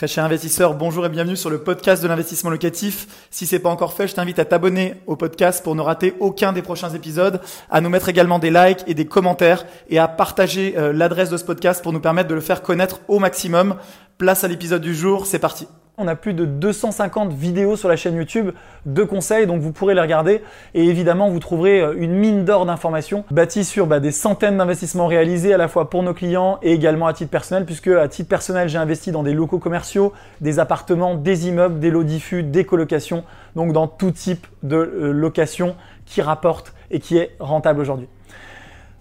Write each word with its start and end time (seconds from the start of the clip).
Très 0.00 0.08
cher 0.08 0.24
investisseur, 0.24 0.72
bonjour 0.72 1.04
et 1.04 1.10
bienvenue 1.10 1.36
sur 1.36 1.50
le 1.50 1.58
podcast 1.58 2.02
de 2.02 2.08
l'investissement 2.08 2.48
locatif. 2.48 3.06
Si 3.28 3.44
c'est 3.44 3.58
pas 3.58 3.68
encore 3.68 3.92
fait, 3.92 4.08
je 4.08 4.14
t'invite 4.14 4.38
à 4.38 4.46
t'abonner 4.46 4.94
au 5.06 5.14
podcast 5.14 5.62
pour 5.62 5.74
ne 5.74 5.82
rater 5.82 6.14
aucun 6.20 6.54
des 6.54 6.62
prochains 6.62 6.88
épisodes, 6.88 7.38
à 7.68 7.82
nous 7.82 7.90
mettre 7.90 8.08
également 8.08 8.38
des 8.38 8.50
likes 8.50 8.82
et 8.86 8.94
des 8.94 9.04
commentaires 9.04 9.66
et 9.90 9.98
à 9.98 10.08
partager 10.08 10.72
euh, 10.78 10.94
l'adresse 10.94 11.28
de 11.28 11.36
ce 11.36 11.44
podcast 11.44 11.82
pour 11.82 11.92
nous 11.92 12.00
permettre 12.00 12.30
de 12.30 12.34
le 12.34 12.40
faire 12.40 12.62
connaître 12.62 13.00
au 13.08 13.18
maximum. 13.18 13.76
Place 14.16 14.42
à 14.42 14.48
l'épisode 14.48 14.80
du 14.80 14.94
jour, 14.94 15.26
c'est 15.26 15.38
parti. 15.38 15.68
On 16.02 16.08
a 16.08 16.16
plus 16.16 16.32
de 16.32 16.46
250 16.46 17.34
vidéos 17.34 17.76
sur 17.76 17.90
la 17.90 17.96
chaîne 17.96 18.14
YouTube 18.14 18.52
de 18.86 19.04
conseils, 19.04 19.46
donc 19.46 19.60
vous 19.60 19.70
pourrez 19.70 19.94
les 19.94 20.00
regarder. 20.00 20.42
Et 20.72 20.86
évidemment, 20.86 21.28
vous 21.28 21.40
trouverez 21.40 21.82
euh, 21.82 21.94
une 21.98 22.12
mine 22.12 22.46
d'or 22.46 22.64
d'informations 22.64 23.24
bâtie 23.30 23.66
sur 23.66 23.86
bah, 23.86 24.00
des 24.00 24.10
centaines 24.10 24.56
d'investissements 24.56 25.06
réalisés 25.06 25.52
à 25.52 25.58
la 25.58 25.68
fois 25.68 25.90
pour 25.90 26.02
nos 26.02 26.14
clients 26.14 26.58
et 26.62 26.72
également 26.72 27.06
à 27.06 27.12
titre 27.12 27.30
personnel, 27.30 27.66
puisque 27.66 27.88
à 27.88 28.08
titre 28.08 28.30
personnel, 28.30 28.70
j'ai 28.70 28.78
investi 28.78 29.12
dans 29.12 29.22
des 29.22 29.34
locaux 29.34 29.58
commerciaux, 29.58 30.14
des 30.40 30.58
appartements, 30.58 31.16
des 31.16 31.48
immeubles, 31.48 31.78
des 31.80 31.90
lots 31.90 32.02
diffus, 32.02 32.42
des 32.42 32.64
colocations, 32.64 33.22
donc 33.54 33.74
dans 33.74 33.86
tout 33.86 34.10
type 34.10 34.46
de 34.62 34.76
euh, 34.76 35.12
location 35.12 35.76
qui 36.06 36.22
rapporte 36.22 36.72
et 36.90 36.98
qui 36.98 37.18
est 37.18 37.36
rentable 37.40 37.78
aujourd'hui. 37.78 38.08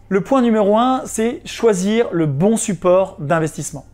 Le 0.09 0.20
point 0.20 0.41
numéro 0.41 0.77
un, 0.77 1.04
c'est 1.05 1.40
choisir 1.45 2.07
le 2.12 2.26
bon 2.26 2.57
support 2.57 3.16
d'investissement. 3.20 3.85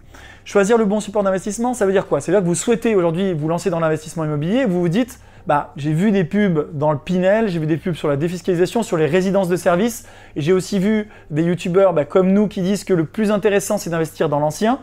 Choisir 0.45 0.77
le 0.77 0.85
bon 0.85 0.99
support 0.99 1.23
d'investissement, 1.23 1.73
ça 1.73 1.88
veut 1.88 1.91
dire 1.91 2.05
quoi? 2.05 2.22
C'est-à-dire 2.22 2.44
que 2.44 2.48
vous 2.48 2.54
souhaitez 2.54 2.94
aujourd'hui 2.94 3.34
vous 3.34 3.48
lancer 3.48 3.72
dans 3.72 3.80
l'investissement 3.80 4.26
immobilier, 4.26 4.66
vous 4.66 4.80
vous 4.80 4.90
dites, 4.90 5.20
bah, 5.48 5.73
j'ai 5.76 5.91
vu 5.91 6.12
des 6.12 6.23
pubs 6.23 6.68
dans 6.71 6.91
le 6.91 6.99
Pinel, 6.99 7.49
j'ai 7.49 7.58
vu 7.58 7.66
des 7.66 7.77
pubs 7.77 7.95
sur 7.95 8.08
la 8.08 8.16
défiscalisation, 8.16 8.84
sur 8.84 8.95
les 8.95 9.08
résidences 9.08 9.49
de 9.49 9.55
services, 9.55 10.05
et 10.35 10.41
j'ai 10.41 10.54
aussi 10.54 10.77
vu 10.77 11.09
des 11.31 11.41
youtubeurs 11.41 11.94
bah, 11.94 12.05
comme 12.05 12.31
nous 12.31 12.48
qui 12.48 12.62
disent 12.62 12.84
que 12.84 12.94
le 12.94 13.05
plus 13.05 13.31
intéressant 13.31 13.80
c'est 13.80 13.90
d'investir 13.90 14.30
dans 14.30 14.40
l'ancien. 14.40 14.77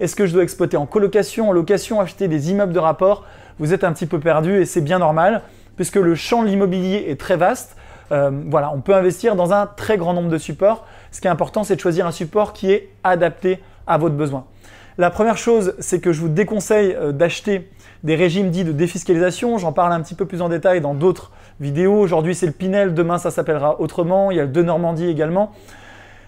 Est-ce 0.00 0.16
que 0.16 0.24
je 0.24 0.32
dois 0.32 0.44
exploiter 0.44 0.78
en 0.78 0.86
colocation, 0.86 1.50
en 1.50 1.52
location, 1.52 2.00
acheter 2.00 2.26
des 2.26 2.50
immeubles 2.50 2.72
de 2.72 2.78
rapport? 2.78 3.26
Vous 3.58 3.74
êtes 3.74 3.84
un 3.84 3.92
petit 3.92 4.06
peu 4.06 4.18
perdu 4.18 4.62
et 4.62 4.64
c'est 4.64 4.80
bien 4.80 4.98
normal, 4.98 5.42
puisque 5.76 5.96
le 5.96 6.14
champ 6.14 6.42
de 6.42 6.48
l'immobilier 6.48 7.04
est 7.08 7.20
très 7.20 7.36
vaste. 7.36 7.76
Euh, 8.12 8.30
voilà, 8.48 8.72
on 8.72 8.80
peut 8.80 8.94
investir 8.94 9.36
dans 9.36 9.52
un 9.52 9.66
très 9.66 9.98
grand 9.98 10.14
nombre 10.14 10.30
de 10.30 10.38
supports. 10.38 10.86
Ce 11.10 11.20
qui 11.20 11.26
est 11.26 11.30
important, 11.30 11.64
c'est 11.64 11.76
de 11.76 11.80
choisir 11.82 12.06
un 12.06 12.12
support 12.12 12.54
qui 12.54 12.72
est 12.72 12.88
adapté 13.04 13.60
à 13.86 13.98
votre 13.98 14.14
besoin. 14.14 14.46
La 14.98 15.08
première 15.08 15.38
chose, 15.38 15.74
c'est 15.78 16.00
que 16.00 16.12
je 16.12 16.20
vous 16.20 16.28
déconseille 16.28 16.94
euh, 16.94 17.12
d'acheter 17.12 17.70
des 18.04 18.14
régimes 18.14 18.50
dits 18.50 18.64
de 18.64 18.72
défiscalisation. 18.72 19.56
J'en 19.56 19.72
parle 19.72 19.92
un 19.92 20.00
petit 20.02 20.14
peu 20.14 20.26
plus 20.26 20.42
en 20.42 20.50
détail 20.50 20.82
dans 20.82 20.92
d'autres 20.92 21.32
vidéos. 21.60 21.98
Aujourd'hui, 21.98 22.34
c'est 22.34 22.46
le 22.46 22.52
Pinel, 22.52 22.92
demain, 22.92 23.16
ça 23.16 23.30
s'appellera 23.30 23.80
autrement. 23.80 24.30
Il 24.30 24.36
y 24.36 24.40
a 24.40 24.42
le 24.42 24.50
de 24.50 24.62
Normandie 24.62 25.06
également. 25.06 25.52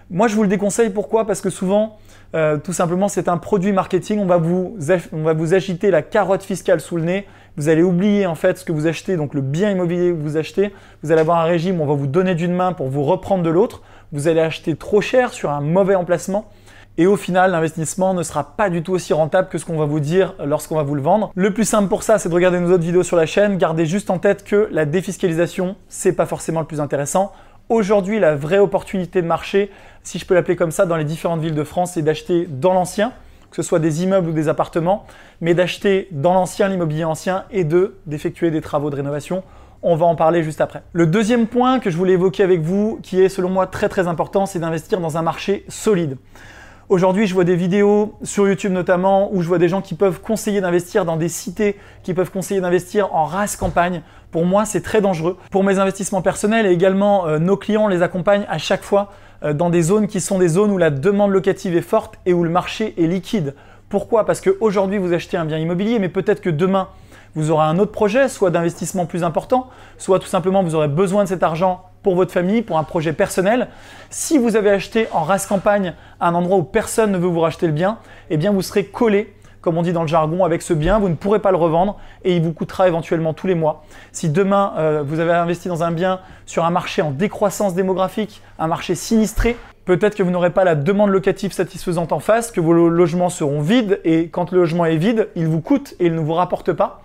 Moi, 0.09 0.27
je 0.27 0.35
vous 0.35 0.41
le 0.41 0.49
déconseille. 0.49 0.89
Pourquoi? 0.89 1.27
Parce 1.27 1.41
que 1.41 1.51
souvent, 1.51 1.97
euh, 2.33 2.57
tout 2.57 2.73
simplement, 2.73 3.07
c'est 3.07 3.27
un 3.27 3.37
produit 3.37 3.71
marketing. 3.71 4.19
On 4.19 4.25
va, 4.25 4.37
vous, 4.37 4.77
on 5.13 5.21
va 5.21 5.33
vous 5.33 5.53
agiter 5.53 5.91
la 5.91 6.01
carotte 6.01 6.43
fiscale 6.43 6.81
sous 6.81 6.97
le 6.97 7.03
nez. 7.03 7.27
Vous 7.57 7.69
allez 7.69 7.83
oublier 7.83 8.25
en 8.25 8.35
fait 8.35 8.57
ce 8.57 8.65
que 8.65 8.71
vous 8.71 8.87
achetez, 8.87 9.15
donc 9.15 9.33
le 9.33 9.41
bien 9.41 9.69
immobilier 9.69 10.09
que 10.09 10.21
vous 10.21 10.37
achetez. 10.37 10.73
Vous 11.03 11.11
allez 11.11 11.21
avoir 11.21 11.39
un 11.39 11.45
régime 11.45 11.79
où 11.79 11.83
on 11.83 11.87
va 11.87 11.93
vous 11.93 12.07
donner 12.07 12.33
d'une 12.33 12.53
main 12.53 12.73
pour 12.73 12.89
vous 12.89 13.03
reprendre 13.03 13.43
de 13.43 13.49
l'autre. 13.49 13.83
Vous 14.11 14.27
allez 14.27 14.41
acheter 14.41 14.75
trop 14.75 15.01
cher 15.01 15.33
sur 15.33 15.51
un 15.51 15.61
mauvais 15.61 15.95
emplacement. 15.95 16.49
Et 16.97 17.07
au 17.07 17.17
final, 17.17 17.51
l'investissement 17.51 18.13
ne 18.13 18.23
sera 18.23 18.55
pas 18.55 18.69
du 18.69 18.81
tout 18.81 18.93
aussi 18.93 19.11
rentable 19.11 19.49
que 19.49 19.57
ce 19.57 19.65
qu'on 19.65 19.77
va 19.77 19.85
vous 19.85 19.99
dire 19.99 20.33
lorsqu'on 20.45 20.75
va 20.75 20.83
vous 20.83 20.95
le 20.95 21.01
vendre. 21.01 21.31
Le 21.35 21.53
plus 21.53 21.65
simple 21.65 21.89
pour 21.89 22.03
ça, 22.03 22.19
c'est 22.19 22.29
de 22.29 22.33
regarder 22.33 22.57
nos 22.59 22.71
autres 22.71 22.83
vidéos 22.83 23.03
sur 23.03 23.17
la 23.17 23.25
chaîne. 23.25 23.57
Gardez 23.57 23.85
juste 23.85 24.09
en 24.09 24.17
tête 24.17 24.45
que 24.45 24.69
la 24.71 24.85
défiscalisation, 24.85 25.75
c'est 25.89 26.13
pas 26.13 26.25
forcément 26.25 26.61
le 26.61 26.65
plus 26.65 26.79
intéressant. 26.79 27.33
Aujourd'hui, 27.67 28.19
la 28.19 28.35
vraie 28.35 28.59
opportunité 28.59 29.21
de 29.21 29.27
marché, 29.27 29.71
si 30.03 30.19
je 30.19 30.25
peux 30.25 30.35
l'appeler 30.35 30.55
comme 30.55 30.71
ça, 30.71 30.85
dans 30.85 30.95
les 30.95 31.03
différentes 31.03 31.41
villes 31.41 31.55
de 31.55 31.63
France, 31.65 31.93
c'est 31.95 32.01
d'acheter 32.01 32.47
dans 32.49 32.73
l'ancien, 32.73 33.11
que 33.49 33.57
ce 33.57 33.63
soit 33.63 33.79
des 33.79 34.03
immeubles 34.03 34.29
ou 34.29 34.33
des 34.33 34.47
appartements, 34.47 35.05
mais 35.41 35.53
d'acheter 35.53 36.07
dans 36.11 36.33
l'ancien, 36.33 36.69
l'immobilier 36.69 37.03
ancien, 37.03 37.43
et 37.51 37.65
de 37.65 37.95
d'effectuer 38.05 38.51
des 38.51 38.61
travaux 38.61 38.89
de 38.89 38.95
rénovation. 38.95 39.43
On 39.81 39.97
va 39.97 40.05
en 40.05 40.15
parler 40.15 40.43
juste 40.43 40.61
après. 40.61 40.81
Le 40.93 41.07
deuxième 41.07 41.47
point 41.47 41.79
que 41.79 41.89
je 41.89 41.97
voulais 41.97 42.13
évoquer 42.13 42.43
avec 42.43 42.61
vous, 42.61 42.99
qui 43.03 43.21
est 43.21 43.29
selon 43.29 43.49
moi 43.49 43.67
très 43.67 43.89
très 43.89 44.07
important, 44.07 44.45
c'est 44.45 44.59
d'investir 44.59 45.01
dans 45.01 45.17
un 45.17 45.21
marché 45.21 45.65
solide. 45.67 46.17
Aujourd'hui, 46.87 47.25
je 47.25 47.33
vois 47.33 47.45
des 47.45 47.55
vidéos 47.55 48.13
sur 48.21 48.47
YouTube 48.47 48.71
notamment 48.71 49.33
où 49.33 49.41
je 49.41 49.47
vois 49.47 49.57
des 49.57 49.69
gens 49.69 49.81
qui 49.81 49.95
peuvent 49.95 50.21
conseiller 50.21 50.61
d'investir 50.61 51.03
dans 51.03 51.17
des 51.17 51.29
cités, 51.29 51.79
qui 52.03 52.13
peuvent 52.13 52.29
conseiller 52.29 52.61
d'investir 52.61 53.11
en 53.15 53.25
race 53.25 53.55
campagne. 53.55 54.03
Pour 54.29 54.45
moi, 54.45 54.65
c'est 54.65 54.81
très 54.81 55.01
dangereux. 55.01 55.35
Pour 55.49 55.63
mes 55.63 55.79
investissements 55.79 56.21
personnels 56.21 56.67
et 56.67 56.71
également 56.71 57.25
euh, 57.25 57.39
nos 57.39 57.57
clients, 57.57 57.87
les 57.87 58.03
accompagnent 58.03 58.45
à 58.49 58.59
chaque 58.59 58.83
fois 58.83 59.11
euh, 59.41 59.53
dans 59.53 59.71
des 59.71 59.81
zones 59.81 60.05
qui 60.05 60.21
sont 60.21 60.37
des 60.37 60.47
zones 60.47 60.69
où 60.69 60.77
la 60.77 60.91
demande 60.91 61.31
locative 61.31 61.75
est 61.75 61.81
forte 61.81 62.19
et 62.27 62.33
où 62.33 62.43
le 62.43 62.51
marché 62.51 62.93
est 63.03 63.07
liquide. 63.07 63.55
Pourquoi? 63.89 64.27
Parce 64.27 64.39
qu'aujourd'hui, 64.39 64.99
vous 64.99 65.11
achetez 65.11 65.37
un 65.37 65.45
bien 65.45 65.57
immobilier, 65.57 65.97
mais 65.97 66.09
peut-être 66.09 66.41
que 66.41 66.51
demain, 66.51 66.89
vous 67.33 67.49
aurez 67.49 67.65
un 67.65 67.79
autre 67.79 67.93
projet, 67.93 68.29
soit 68.29 68.51
d'investissement 68.51 69.07
plus 69.07 69.23
important, 69.23 69.69
soit 69.97 70.19
tout 70.19 70.27
simplement 70.27 70.61
vous 70.61 70.75
aurez 70.75 70.87
besoin 70.87 71.23
de 71.23 71.29
cet 71.29 71.41
argent 71.41 71.83
pour 72.05 72.13
votre 72.13 72.31
famille, 72.31 72.61
pour 72.61 72.77
un 72.77 72.83
projet 72.83 73.13
personnel. 73.13 73.67
Si 74.11 74.37
vous 74.37 74.55
avez 74.55 74.69
acheté 74.69 75.07
en 75.11 75.23
race 75.23 75.47
campagne 75.47 75.95
un 76.21 76.35
endroit 76.35 76.57
où 76.57 76.61
personne 76.61 77.11
ne 77.11 77.17
veut 77.17 77.27
vous 77.27 77.39
racheter 77.39 77.65
le 77.65 77.73
bien, 77.73 77.97
eh 78.29 78.37
bien 78.37 78.51
vous 78.51 78.61
serez 78.61 78.85
collé 78.85 79.33
comme 79.61 79.79
on 79.79 79.81
dit 79.81 79.93
dans 79.93 80.03
le 80.03 80.07
jargon, 80.07 80.45
avec 80.45 80.61
ce 80.61 80.75
bien, 80.75 80.99
vous 80.99 81.09
ne 81.09 81.15
pourrez 81.15 81.39
pas 81.39 81.49
le 81.49 81.57
revendre 81.57 81.97
et 82.23 82.35
il 82.35 82.43
vous 82.43 82.53
coûtera 82.53 82.87
éventuellement 82.87 83.33
tous 83.33 83.47
les 83.47 83.55
mois. 83.55 83.83
Si 84.11 84.29
demain 84.29 84.73
euh, 84.77 85.03
vous 85.03 85.19
avez 85.19 85.31
investi 85.31 85.67
dans 85.69 85.81
un 85.81 85.89
bien 85.89 86.19
sur 86.45 86.65
un 86.65 86.69
marché 86.69 87.01
en 87.01 87.09
décroissance 87.09 87.73
démographique, 87.73 88.43
un 88.59 88.67
marché 88.67 88.93
sinistré, 88.93 89.57
peut-être 89.85 90.13
que 90.13 90.21
vous 90.21 90.29
n'aurez 90.29 90.51
pas 90.51 90.65
la 90.65 90.75
demande 90.75 91.09
locative 91.09 91.51
satisfaisante 91.51 92.11
en 92.11 92.19
face, 92.19 92.51
que 92.51 92.61
vos 92.61 92.73
logements 92.73 93.29
seront 93.29 93.59
vides 93.59 93.99
et 94.03 94.27
quand 94.27 94.51
le 94.51 94.59
logement 94.59 94.85
est 94.85 94.97
vide, 94.97 95.29
il 95.35 95.47
vous 95.47 95.61
coûte 95.61 95.95
et 95.99 96.05
il 96.05 96.13
ne 96.13 96.19
vous 96.19 96.33
rapporte 96.33 96.71
pas. 96.71 97.01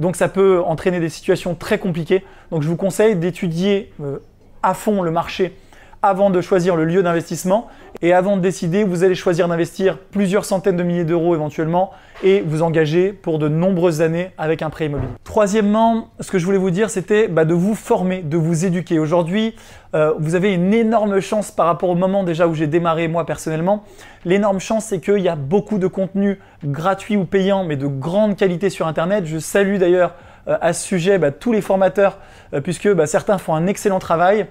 Donc 0.00 0.16
ça 0.16 0.28
peut 0.28 0.60
entraîner 0.60 0.98
des 0.98 1.10
situations 1.10 1.54
très 1.54 1.78
compliquées. 1.78 2.24
Donc 2.50 2.62
je 2.62 2.68
vous 2.68 2.76
conseille 2.76 3.16
d'étudier 3.16 3.92
euh, 4.02 4.18
à 4.62 4.74
fond 4.74 5.02
le 5.02 5.10
marché 5.10 5.56
avant 6.02 6.30
de 6.30 6.40
choisir 6.40 6.76
le 6.76 6.84
lieu 6.84 7.02
d'investissement. 7.02 7.68
Et 8.02 8.12
avant 8.12 8.36
de 8.36 8.42
décider, 8.42 8.84
vous 8.84 9.04
allez 9.04 9.14
choisir 9.14 9.48
d'investir 9.48 9.98
plusieurs 9.98 10.44
centaines 10.44 10.76
de 10.76 10.82
milliers 10.82 11.04
d'euros 11.04 11.34
éventuellement 11.34 11.90
et 12.22 12.40
vous 12.40 12.62
engager 12.62 13.12
pour 13.12 13.38
de 13.38 13.48
nombreuses 13.48 14.00
années 14.00 14.30
avec 14.38 14.62
un 14.62 14.70
prêt 14.70 14.86
immobilier. 14.86 15.10
Troisièmement, 15.24 16.08
ce 16.20 16.30
que 16.30 16.38
je 16.38 16.46
voulais 16.46 16.58
vous 16.58 16.70
dire, 16.70 16.88
c'était 16.88 17.28
bah, 17.28 17.44
de 17.44 17.54
vous 17.54 17.74
former, 17.74 18.22
de 18.22 18.36
vous 18.36 18.64
éduquer. 18.64 18.98
Aujourd'hui, 18.98 19.54
euh, 19.94 20.14
vous 20.18 20.34
avez 20.34 20.54
une 20.54 20.72
énorme 20.72 21.20
chance 21.20 21.50
par 21.50 21.66
rapport 21.66 21.90
au 21.90 21.94
moment 21.94 22.24
déjà 22.24 22.46
où 22.46 22.54
j'ai 22.54 22.66
démarré 22.66 23.08
moi 23.08 23.26
personnellement. 23.26 23.84
L'énorme 24.24 24.60
chance, 24.60 24.86
c'est 24.86 25.00
qu'il 25.00 25.18
y 25.18 25.28
a 25.28 25.36
beaucoup 25.36 25.78
de 25.78 25.86
contenu 25.86 26.38
gratuit 26.64 27.16
ou 27.16 27.24
payant, 27.24 27.64
mais 27.64 27.76
de 27.76 27.86
grande 27.86 28.36
qualité 28.36 28.70
sur 28.70 28.86
Internet. 28.86 29.26
Je 29.26 29.38
salue 29.38 29.76
d'ailleurs 29.76 30.14
à 30.46 30.72
ce 30.72 30.86
sujet 30.86 31.18
bah, 31.18 31.30
tous 31.30 31.52
les 31.52 31.60
formateurs, 31.60 32.18
euh, 32.54 32.60
puisque 32.60 32.92
bah, 32.92 33.06
certains 33.06 33.38
font 33.38 33.54
un 33.54 33.66
excellent 33.66 33.98
travail. 33.98 34.46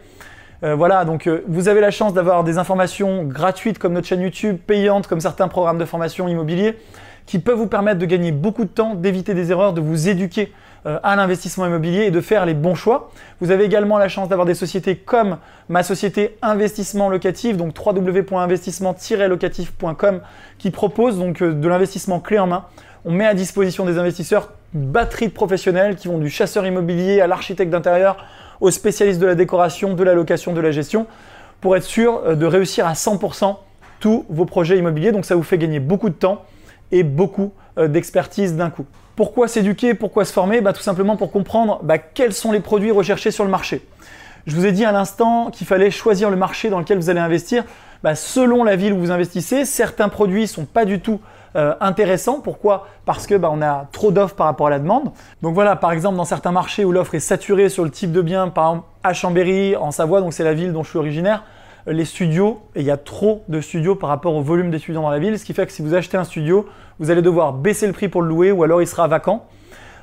Euh, 0.63 0.75
voilà, 0.75 1.05
donc 1.05 1.29
vous 1.47 1.69
avez 1.69 1.79
la 1.79 1.91
chance 1.91 2.13
d'avoir 2.13 2.43
des 2.43 2.57
informations 2.57 3.23
gratuites 3.23 3.79
comme 3.79 3.93
notre 3.93 4.07
chaîne 4.07 4.19
YouTube, 4.21 4.57
payantes 4.57 5.07
comme 5.07 5.21
certains 5.21 5.47
programmes 5.47 5.77
de 5.77 5.85
formation 5.85 6.27
immobilier, 6.27 6.77
qui 7.25 7.39
peuvent 7.39 7.57
vous 7.57 7.67
permettre 7.67 7.99
de 7.99 8.05
gagner 8.05 8.33
beaucoup 8.33 8.65
de 8.65 8.69
temps, 8.69 8.93
d'éviter 8.93 9.33
des 9.33 9.51
erreurs, 9.51 9.71
de 9.73 9.81
vous 9.81 10.09
éduquer 10.09 10.51
à 10.85 11.17
l'investissement 11.17 11.65
immobilier 11.65 12.03
et 12.03 12.11
de 12.11 12.21
faire 12.21 12.45
les 12.45 12.53
bons 12.53 12.73
choix. 12.73 13.11
Vous 13.41 13.51
avez 13.51 13.65
également 13.65 13.97
la 13.97 14.07
chance 14.07 14.29
d'avoir 14.29 14.45
des 14.45 14.53
sociétés 14.53 14.95
comme 14.95 15.37
ma 15.67 15.83
société 15.83 16.37
Investissement 16.41 17.09
Locatif, 17.09 17.57
donc 17.57 17.73
www.investissement-locatif.com, 17.77 20.21
qui 20.57 20.71
propose 20.71 21.19
donc 21.19 21.43
de 21.43 21.67
l'investissement 21.67 22.21
clé 22.21 22.39
en 22.39 22.47
main. 22.47 22.63
On 23.03 23.11
met 23.11 23.25
à 23.25 23.33
disposition 23.33 23.85
des 23.85 23.97
investisseurs 23.97 24.53
batterie 24.73 25.27
de 25.27 25.33
professionnels 25.33 25.95
qui 25.95 26.07
vont 26.07 26.17
du 26.17 26.29
chasseur 26.29 26.65
immobilier 26.65 27.21
à 27.21 27.27
l'architecte 27.27 27.71
d'intérieur, 27.71 28.25
aux 28.61 28.71
spécialistes 28.71 29.19
de 29.19 29.25
la 29.25 29.35
décoration, 29.35 29.93
de 29.93 30.03
la 30.03 30.13
location, 30.13 30.53
de 30.53 30.61
la 30.61 30.71
gestion, 30.71 31.07
pour 31.61 31.75
être 31.75 31.83
sûr 31.83 32.21
euh, 32.25 32.35
de 32.35 32.45
réussir 32.45 32.85
à 32.85 32.93
100% 32.93 33.57
tous 33.99 34.25
vos 34.29 34.45
projets 34.45 34.77
immobiliers. 34.77 35.11
Donc 35.11 35.25
ça 35.25 35.35
vous 35.35 35.43
fait 35.43 35.57
gagner 35.57 35.79
beaucoup 35.79 36.09
de 36.09 36.15
temps 36.15 36.43
et 36.91 37.03
beaucoup 37.03 37.51
euh, 37.77 37.87
d'expertise 37.87 38.55
d'un 38.55 38.69
coup. 38.69 38.85
Pourquoi 39.15 39.47
s'éduquer? 39.47 39.93
Pourquoi 39.93 40.23
se 40.23 40.31
former? 40.31 40.61
Bah, 40.61 40.73
Tout 40.73 40.81
simplement 40.81 41.17
pour 41.17 41.31
comprendre 41.31 41.79
bah, 41.83 41.97
quels 41.97 42.33
sont 42.33 42.51
les 42.51 42.61
produits 42.61 42.91
recherchés 42.91 43.31
sur 43.31 43.43
le 43.43 43.49
marché. 43.49 43.85
Je 44.47 44.55
vous 44.55 44.65
ai 44.65 44.71
dit 44.71 44.85
à 44.85 44.91
l'instant 44.91 45.51
qu'il 45.51 45.67
fallait 45.67 45.91
choisir 45.91 46.29
le 46.29 46.37
marché 46.37 46.69
dans 46.69 46.79
lequel 46.79 46.97
vous 46.97 47.09
allez 47.09 47.19
investir. 47.19 47.65
Bah, 48.01 48.15
selon 48.15 48.63
la 48.63 48.77
ville 48.77 48.93
où 48.93 48.99
vous 48.99 49.11
investissez, 49.11 49.65
certains 49.65 50.07
produits 50.07 50.43
ne 50.43 50.47
sont 50.47 50.65
pas 50.65 50.85
du 50.85 51.01
tout 51.01 51.19
euh, 51.55 51.73
intéressant. 51.79 52.41
Pourquoi? 52.41 52.87
Parce 53.05 53.27
que 53.27 53.35
bah, 53.35 53.49
on 53.51 53.61
a 53.61 53.87
trop 53.91 54.11
d'offres 54.11 54.35
par 54.35 54.47
rapport 54.47 54.67
à 54.67 54.69
la 54.69 54.79
demande. 54.79 55.11
Donc 55.41 55.53
voilà, 55.53 55.75
par 55.75 55.91
exemple, 55.91 56.17
dans 56.17 56.25
certains 56.25 56.51
marchés 56.51 56.85
où 56.85 56.91
l'offre 56.91 57.15
est 57.15 57.19
saturée 57.19 57.69
sur 57.69 57.83
le 57.83 57.89
type 57.89 58.11
de 58.11 58.21
bien, 58.21 58.49
par 58.49 58.69
exemple 58.69 58.87
à 59.03 59.13
Chambéry, 59.13 59.75
en 59.75 59.91
Savoie, 59.91 60.21
donc 60.21 60.33
c'est 60.33 60.43
la 60.43 60.53
ville 60.53 60.73
dont 60.73 60.83
je 60.83 60.89
suis 60.89 60.99
originaire, 60.99 61.43
euh, 61.87 61.93
les 61.93 62.05
studios, 62.05 62.61
et 62.75 62.81
il 62.81 62.85
y 62.85 62.91
a 62.91 62.97
trop 62.97 63.43
de 63.47 63.61
studios 63.61 63.95
par 63.95 64.09
rapport 64.09 64.35
au 64.35 64.41
volume 64.41 64.71
d'étudiants 64.71 65.01
dans 65.01 65.09
la 65.09 65.19
ville, 65.19 65.39
ce 65.39 65.45
qui 65.45 65.53
fait 65.53 65.65
que 65.65 65.71
si 65.71 65.81
vous 65.81 65.93
achetez 65.93 66.17
un 66.17 66.23
studio, 66.23 66.67
vous 66.99 67.11
allez 67.11 67.21
devoir 67.21 67.53
baisser 67.53 67.87
le 67.87 67.93
prix 67.93 68.09
pour 68.09 68.21
le 68.21 68.27
louer 68.27 68.51
ou 68.51 68.63
alors 68.63 68.81
il 68.81 68.87
sera 68.87 69.07
vacant. 69.07 69.45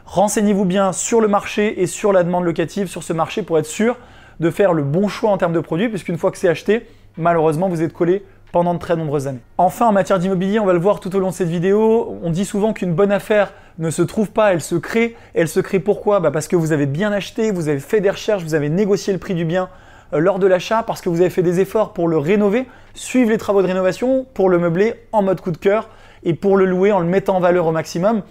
Renseignez-vous 0.06 0.64
bien 0.64 0.92
sur 0.92 1.20
le 1.20 1.28
marché 1.28 1.82
et 1.82 1.86
sur 1.86 2.12
la 2.12 2.22
demande 2.22 2.44
locative 2.44 2.86
sur 2.86 3.02
ce 3.02 3.12
marché 3.12 3.42
pour 3.42 3.58
être 3.58 3.66
sûr 3.66 3.96
de 4.38 4.50
faire 4.50 4.72
le 4.72 4.82
bon 4.82 5.08
choix 5.08 5.30
en 5.30 5.38
termes 5.38 5.52
de 5.52 5.60
produits, 5.60 5.88
puisqu'une 5.88 6.16
fois 6.16 6.30
que 6.30 6.38
c'est 6.38 6.48
acheté, 6.48 6.86
malheureusement, 7.16 7.68
vous 7.68 7.82
êtes 7.82 7.92
collé 7.92 8.24
de 8.64 8.78
très 8.78 8.96
nombreuses 8.96 9.26
années. 9.26 9.40
Enfin, 9.58 9.86
en 9.86 9.92
matière 9.92 10.18
d'immobilier, 10.18 10.58
on 10.58 10.66
va 10.66 10.72
le 10.72 10.78
voir 10.78 11.00
tout 11.00 11.14
au 11.14 11.18
long 11.18 11.28
de 11.28 11.34
cette 11.34 11.48
vidéo, 11.48 12.18
on 12.22 12.30
dit 12.30 12.44
souvent 12.44 12.72
qu'une 12.72 12.92
bonne 12.92 13.12
affaire 13.12 13.52
ne 13.78 13.90
se 13.90 14.02
trouve 14.02 14.30
pas, 14.30 14.52
elle 14.52 14.60
se 14.60 14.74
crée. 14.74 15.16
Elle 15.34 15.48
se 15.48 15.60
crée 15.60 15.80
pourquoi? 15.80 16.20
Bah 16.20 16.30
Parce 16.30 16.48
que 16.48 16.56
vous 16.56 16.72
avez 16.72 16.86
bien 16.86 17.12
acheté, 17.12 17.50
vous 17.50 17.68
avez 17.68 17.80
fait 17.80 18.00
des 18.00 18.10
recherches, 18.10 18.42
vous 18.42 18.54
avez 18.54 18.68
négocié 18.68 19.12
le 19.12 19.18
prix 19.18 19.34
du 19.34 19.44
bien 19.44 19.68
euh, 20.12 20.18
lors 20.18 20.38
de 20.38 20.46
l'achat, 20.46 20.82
parce 20.82 21.00
que 21.00 21.08
vous 21.08 21.20
avez 21.20 21.30
fait 21.30 21.42
des 21.42 21.60
efforts 21.60 21.92
pour 21.92 22.08
le 22.08 22.18
rénover, 22.18 22.66
suivre 22.94 23.30
les 23.30 23.38
travaux 23.38 23.62
de 23.62 23.66
rénovation, 23.66 24.26
pour 24.34 24.48
le 24.48 24.58
meubler 24.58 24.94
en 25.12 25.22
mode 25.22 25.40
coup 25.40 25.50
de 25.50 25.58
cœur 25.58 25.88
et 26.24 26.34
pour 26.34 26.56
le 26.56 26.64
louer 26.64 26.92
en 26.92 27.00
le 27.00 27.06
mettant 27.06 27.36
en 27.36 27.40
valeur 27.40 27.66
au 27.66 27.72
maximum. 27.72 28.22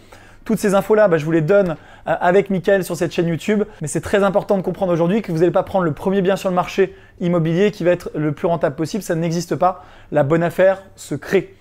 Toutes 0.46 0.60
ces 0.60 0.76
infos-là, 0.76 1.08
bah, 1.08 1.18
je 1.18 1.26
vous 1.26 1.32
les 1.32 1.42
donne 1.42 1.72
euh, 2.08 2.16
avec 2.22 2.52
Mickaël 2.52 2.84
sur 2.84 2.96
cette 2.96 3.12
chaîne 3.12 3.28
YouTube. 3.28 3.64
Mais 3.82 3.88
c'est 3.88 4.00
très 4.00 4.24
important 4.24 4.58
de 4.58 4.62
comprendre 4.62 4.94
aujourd'hui 4.94 5.24
que 5.24 5.32
vous 5.32 5.40
n'allez 5.40 5.52
pas 5.52 5.64
prendre 5.64 5.86
le 5.86 5.92
premier 5.92 6.22
bien 6.22 6.36
sur 6.36 6.50
le 6.50 6.56
marché 6.56 6.96
immobilier 7.20 7.72
qui 7.72 7.84
va 7.84 7.90
être 7.90 8.12
le 8.16 8.32
plus 8.32 8.46
rentable 8.46 8.76
possible. 8.76 9.02
Ça 9.02 9.16
n'existe 9.16 9.56
pas. 9.56 9.84
La 10.12 10.22
bonne 10.22 10.44
affaire 10.44 10.84
se 10.96 11.16
crée. 11.16 11.56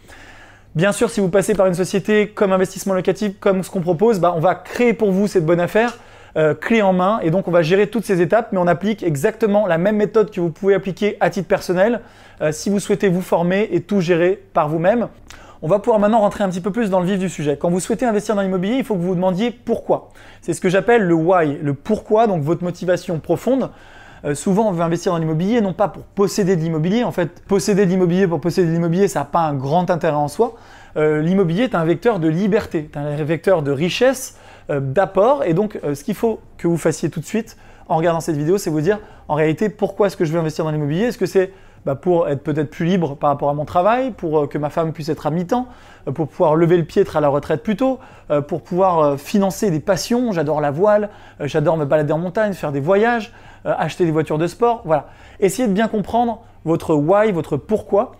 Bien 0.74 0.92
sûr, 0.92 1.08
si 1.08 1.20
vous 1.20 1.30
passez 1.30 1.54
par 1.54 1.66
une 1.66 1.74
société 1.74 2.28
comme 2.28 2.52
investissement 2.52 2.92
locatif, 2.92 3.32
comme 3.40 3.62
ce 3.62 3.70
qu'on 3.70 3.80
propose, 3.80 4.20
bah, 4.20 4.34
on 4.36 4.40
va 4.40 4.54
créer 4.54 4.92
pour 4.92 5.12
vous 5.12 5.28
cette 5.28 5.46
bonne 5.46 5.60
affaire. 5.60 5.96
Euh, 6.36 6.52
clé 6.52 6.82
en 6.82 6.92
main 6.92 7.20
et 7.22 7.30
donc 7.30 7.46
on 7.46 7.52
va 7.52 7.62
gérer 7.62 7.86
toutes 7.86 8.04
ces 8.04 8.20
étapes 8.20 8.48
mais 8.50 8.58
on 8.58 8.66
applique 8.66 9.04
exactement 9.04 9.68
la 9.68 9.78
même 9.78 9.94
méthode 9.94 10.32
que 10.32 10.40
vous 10.40 10.50
pouvez 10.50 10.74
appliquer 10.74 11.16
à 11.20 11.30
titre 11.30 11.46
personnel 11.46 12.00
euh, 12.40 12.50
si 12.50 12.70
vous 12.70 12.80
souhaitez 12.80 13.08
vous 13.08 13.20
former 13.22 13.68
et 13.70 13.82
tout 13.82 14.00
gérer 14.00 14.42
par 14.52 14.68
vous-même. 14.68 15.06
On 15.64 15.66
va 15.66 15.78
pouvoir 15.78 15.98
maintenant 15.98 16.20
rentrer 16.20 16.44
un 16.44 16.50
petit 16.50 16.60
peu 16.60 16.70
plus 16.70 16.90
dans 16.90 17.00
le 17.00 17.06
vif 17.06 17.18
du 17.18 17.30
sujet. 17.30 17.56
Quand 17.56 17.70
vous 17.70 17.80
souhaitez 17.80 18.04
investir 18.04 18.34
dans 18.34 18.42
l'immobilier, 18.42 18.74
il 18.74 18.84
faut 18.84 18.96
que 18.96 19.00
vous 19.00 19.08
vous 19.08 19.14
demandiez 19.14 19.50
pourquoi. 19.50 20.10
C'est 20.42 20.52
ce 20.52 20.60
que 20.60 20.68
j'appelle 20.68 21.04
le 21.04 21.14
why, 21.14 21.56
le 21.62 21.72
pourquoi, 21.72 22.26
donc 22.26 22.42
votre 22.42 22.62
motivation 22.62 23.18
profonde. 23.18 23.70
Euh, 24.26 24.34
souvent, 24.34 24.68
on 24.68 24.72
veut 24.72 24.82
investir 24.82 25.12
dans 25.12 25.16
l'immobilier, 25.16 25.62
non 25.62 25.72
pas 25.72 25.88
pour 25.88 26.02
posséder 26.02 26.56
de 26.56 26.60
l'immobilier. 26.60 27.02
En 27.02 27.12
fait, 27.12 27.42
posséder 27.46 27.86
de 27.86 27.90
l'immobilier 27.90 28.28
pour 28.28 28.42
posséder 28.42 28.68
de 28.68 28.72
l'immobilier, 28.74 29.08
ça 29.08 29.20
n'a 29.20 29.24
pas 29.24 29.40
un 29.40 29.54
grand 29.54 29.90
intérêt 29.90 30.16
en 30.16 30.28
soi. 30.28 30.54
Euh, 30.98 31.22
l'immobilier 31.22 31.62
est 31.62 31.74
un 31.74 31.86
vecteur 31.86 32.18
de 32.18 32.28
liberté, 32.28 32.90
un 32.94 33.24
vecteur 33.24 33.62
de 33.62 33.70
richesse, 33.70 34.36
euh, 34.68 34.80
d'apport. 34.80 35.44
Et 35.44 35.54
donc, 35.54 35.80
ce 35.82 36.04
qu'il 36.04 36.14
faut 36.14 36.40
que 36.58 36.68
vous 36.68 36.76
fassiez 36.76 37.08
tout 37.08 37.20
de 37.20 37.24
suite 37.24 37.56
en 37.88 37.96
regardant 37.96 38.20
cette 38.20 38.36
vidéo, 38.36 38.58
c'est 38.58 38.68
vous 38.68 38.82
dire 38.82 38.98
en 39.28 39.34
réalité 39.34 39.70
pourquoi 39.70 40.08
est-ce 40.08 40.18
que 40.18 40.26
je 40.26 40.32
veux 40.34 40.40
investir 40.40 40.66
dans 40.66 40.72
l'immobilier? 40.72 41.04
Est-ce 41.04 41.16
que 41.16 41.24
c'est 41.24 41.52
bah, 41.84 41.94
pour 41.94 42.28
être 42.28 42.42
peut-être 42.42 42.70
plus 42.70 42.86
libre 42.86 43.14
par 43.14 43.30
rapport 43.30 43.50
à 43.50 43.54
mon 43.54 43.64
travail, 43.64 44.10
pour 44.10 44.40
euh, 44.40 44.46
que 44.46 44.56
ma 44.56 44.70
femme 44.70 44.92
puisse 44.92 45.10
être 45.10 45.26
à 45.26 45.30
mi-temps, 45.30 45.66
euh, 46.08 46.12
pour 46.12 46.28
pouvoir 46.28 46.56
lever 46.56 46.76
le 46.76 46.84
pied, 46.84 47.02
être 47.02 47.16
à 47.16 47.20
la 47.20 47.28
retraite 47.28 47.62
plus 47.62 47.76
tôt, 47.76 47.98
euh, 48.30 48.40
pour 48.40 48.62
pouvoir 48.62 49.18
financer 49.18 49.70
des 49.70 49.80
passions. 49.80 50.32
J'adore 50.32 50.60
la 50.60 50.70
voile, 50.70 51.10
j'adore 51.40 51.76
me 51.76 51.84
balader 51.84 52.12
en 52.12 52.18
montagne, 52.18 52.54
faire 52.54 52.72
des 52.72 52.80
voyages, 52.80 53.32
acheter 53.64 54.04
des 54.04 54.10
voitures 54.10 54.38
de 54.38 54.46
sport. 54.46 54.82
Voilà. 54.84 55.08
Essayez 55.40 55.68
de 55.68 55.72
bien 55.72 55.88
comprendre 55.88 56.42
votre 56.64 56.94
why, 56.94 57.32
votre 57.32 57.56
pourquoi. 57.56 58.12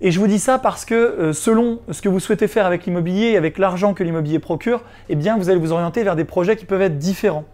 Et 0.00 0.10
je 0.10 0.18
vous 0.18 0.26
dis 0.26 0.38
ça 0.38 0.58
parce 0.58 0.84
que 0.84 1.32
selon 1.32 1.80
ce 1.90 2.00
que 2.00 2.08
vous 2.08 2.20
souhaitez 2.20 2.48
faire 2.48 2.66
avec 2.66 2.86
l'immobilier 2.86 3.36
avec 3.36 3.58
l'argent 3.58 3.92
que 3.92 4.02
l'immobilier 4.02 4.38
procure, 4.38 4.82
eh 5.08 5.14
vous 5.14 5.50
allez 5.50 5.60
vous 5.60 5.72
orienter 5.72 6.02
vers 6.02 6.16
des 6.16 6.24
projets 6.24 6.56
qui 6.56 6.64
peuvent 6.64 6.82
être 6.82 6.98
différents. 6.98 7.44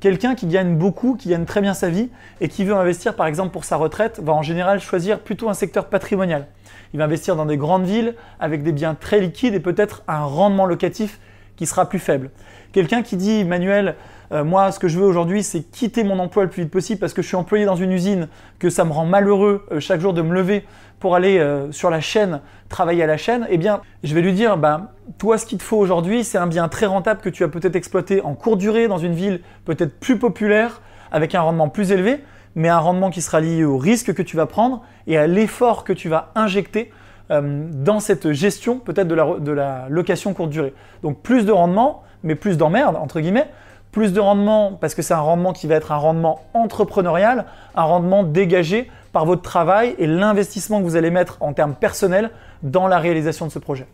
Quelqu'un 0.00 0.36
qui 0.36 0.46
gagne 0.46 0.76
beaucoup, 0.76 1.16
qui 1.16 1.28
gagne 1.28 1.44
très 1.44 1.60
bien 1.60 1.74
sa 1.74 1.90
vie 1.90 2.08
et 2.40 2.48
qui 2.48 2.64
veut 2.64 2.74
investir 2.74 3.16
par 3.16 3.26
exemple 3.26 3.50
pour 3.50 3.64
sa 3.64 3.76
retraite 3.76 4.20
va 4.22 4.32
en 4.32 4.42
général 4.42 4.80
choisir 4.80 5.18
plutôt 5.18 5.48
un 5.48 5.54
secteur 5.54 5.86
patrimonial. 5.86 6.46
Il 6.94 6.98
va 6.98 7.04
investir 7.04 7.34
dans 7.34 7.46
des 7.46 7.56
grandes 7.56 7.84
villes 7.84 8.14
avec 8.38 8.62
des 8.62 8.70
biens 8.70 8.94
très 8.94 9.18
liquides 9.18 9.54
et 9.54 9.60
peut-être 9.60 10.04
un 10.06 10.20
rendement 10.20 10.66
locatif 10.66 11.18
qui 11.56 11.66
sera 11.66 11.88
plus 11.88 11.98
faible. 11.98 12.30
Quelqu'un 12.70 13.02
qui 13.02 13.16
dit 13.16 13.44
Manuel, 13.44 13.96
euh, 14.32 14.44
moi 14.44 14.72
ce 14.72 14.78
que 14.78 14.88
je 14.88 14.98
veux 14.98 15.06
aujourd'hui 15.06 15.42
c'est 15.42 15.62
quitter 15.62 16.04
mon 16.04 16.18
emploi 16.18 16.44
le 16.44 16.50
plus 16.50 16.62
vite 16.62 16.72
possible 16.72 17.00
parce 17.00 17.14
que 17.14 17.22
je 17.22 17.28
suis 17.28 17.36
employé 17.36 17.64
dans 17.64 17.76
une 17.76 17.92
usine, 17.92 18.28
que 18.58 18.70
ça 18.70 18.84
me 18.84 18.92
rend 18.92 19.06
malheureux 19.06 19.66
euh, 19.72 19.80
chaque 19.80 20.00
jour 20.00 20.12
de 20.12 20.22
me 20.22 20.34
lever 20.34 20.64
pour 21.00 21.14
aller 21.14 21.38
euh, 21.38 21.70
sur 21.72 21.90
la 21.90 22.00
chaîne, 22.00 22.40
travailler 22.68 23.04
à 23.04 23.06
la 23.06 23.16
chaîne, 23.16 23.46
eh 23.50 23.56
bien, 23.56 23.80
je 24.02 24.14
vais 24.14 24.20
lui 24.20 24.32
dire, 24.32 24.56
bah, 24.56 24.92
toi, 25.18 25.38
ce 25.38 25.46
qu'il 25.46 25.58
te 25.58 25.62
faut 25.62 25.76
aujourd'hui, 25.76 26.24
c'est 26.24 26.38
un 26.38 26.48
bien 26.48 26.68
très 26.68 26.86
rentable 26.86 27.20
que 27.20 27.28
tu 27.28 27.44
as 27.44 27.48
peut-être 27.48 27.76
exploité 27.76 28.20
en 28.22 28.34
courte 28.34 28.58
durée 28.58 28.88
dans 28.88 28.98
une 28.98 29.12
ville 29.12 29.40
peut-être 29.64 29.98
plus 30.00 30.18
populaire, 30.18 30.82
avec 31.12 31.36
un 31.36 31.40
rendement 31.40 31.68
plus 31.68 31.92
élevé, 31.92 32.18
mais 32.56 32.68
un 32.68 32.78
rendement 32.78 33.10
qui 33.10 33.22
sera 33.22 33.40
lié 33.40 33.64
au 33.64 33.78
risque 33.78 34.12
que 34.12 34.22
tu 34.22 34.36
vas 34.36 34.46
prendre 34.46 34.82
et 35.06 35.16
à 35.16 35.28
l'effort 35.28 35.84
que 35.84 35.92
tu 35.92 36.08
vas 36.08 36.32
injecter 36.34 36.90
dans 37.30 38.00
cette 38.00 38.32
gestion 38.32 38.78
peut-être 38.78 39.06
de 39.06 39.14
la, 39.14 39.38
de 39.38 39.52
la 39.52 39.86
location 39.90 40.32
courte 40.32 40.50
durée. 40.50 40.72
Donc 41.02 41.20
plus 41.20 41.44
de 41.44 41.52
rendement, 41.52 42.02
mais 42.22 42.34
plus 42.34 42.56
d'emmerde, 42.56 42.96
entre 42.96 43.20
guillemets, 43.20 43.48
plus 43.92 44.12
de 44.12 44.20
rendement 44.20 44.72
parce 44.72 44.94
que 44.94 45.02
c'est 45.02 45.14
un 45.14 45.20
rendement 45.20 45.52
qui 45.52 45.66
va 45.66 45.76
être 45.76 45.92
un 45.92 45.96
rendement 45.96 46.42
entrepreneurial, 46.54 47.46
un 47.74 47.82
rendement 47.82 48.22
dégagé 48.22 48.90
par 49.12 49.24
votre 49.24 49.42
travail 49.42 49.94
et 49.98 50.06
l'investissement 50.06 50.80
que 50.80 50.84
vous 50.84 50.96
allez 50.96 51.10
mettre 51.10 51.38
en 51.40 51.52
termes 51.52 51.74
personnels 51.74 52.30
dans 52.62 52.86
la 52.86 52.98
réalisation 52.98 53.46
de 53.46 53.50
ce 53.50 53.58
projet. 53.58 53.86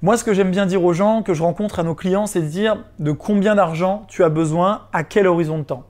Moi, 0.00 0.16
ce 0.16 0.22
que 0.22 0.32
j'aime 0.32 0.52
bien 0.52 0.66
dire 0.66 0.84
aux 0.84 0.92
gens 0.92 1.22
que 1.22 1.34
je 1.34 1.42
rencontre 1.42 1.80
à 1.80 1.82
nos 1.82 1.94
clients, 1.96 2.26
c'est 2.26 2.40
de 2.40 2.46
dire 2.46 2.76
de 3.00 3.10
combien 3.10 3.56
d'argent 3.56 4.04
tu 4.06 4.22
as 4.22 4.28
besoin, 4.28 4.82
à 4.92 5.02
quel 5.02 5.26
horizon 5.26 5.58
de 5.58 5.64
temps. 5.64 5.82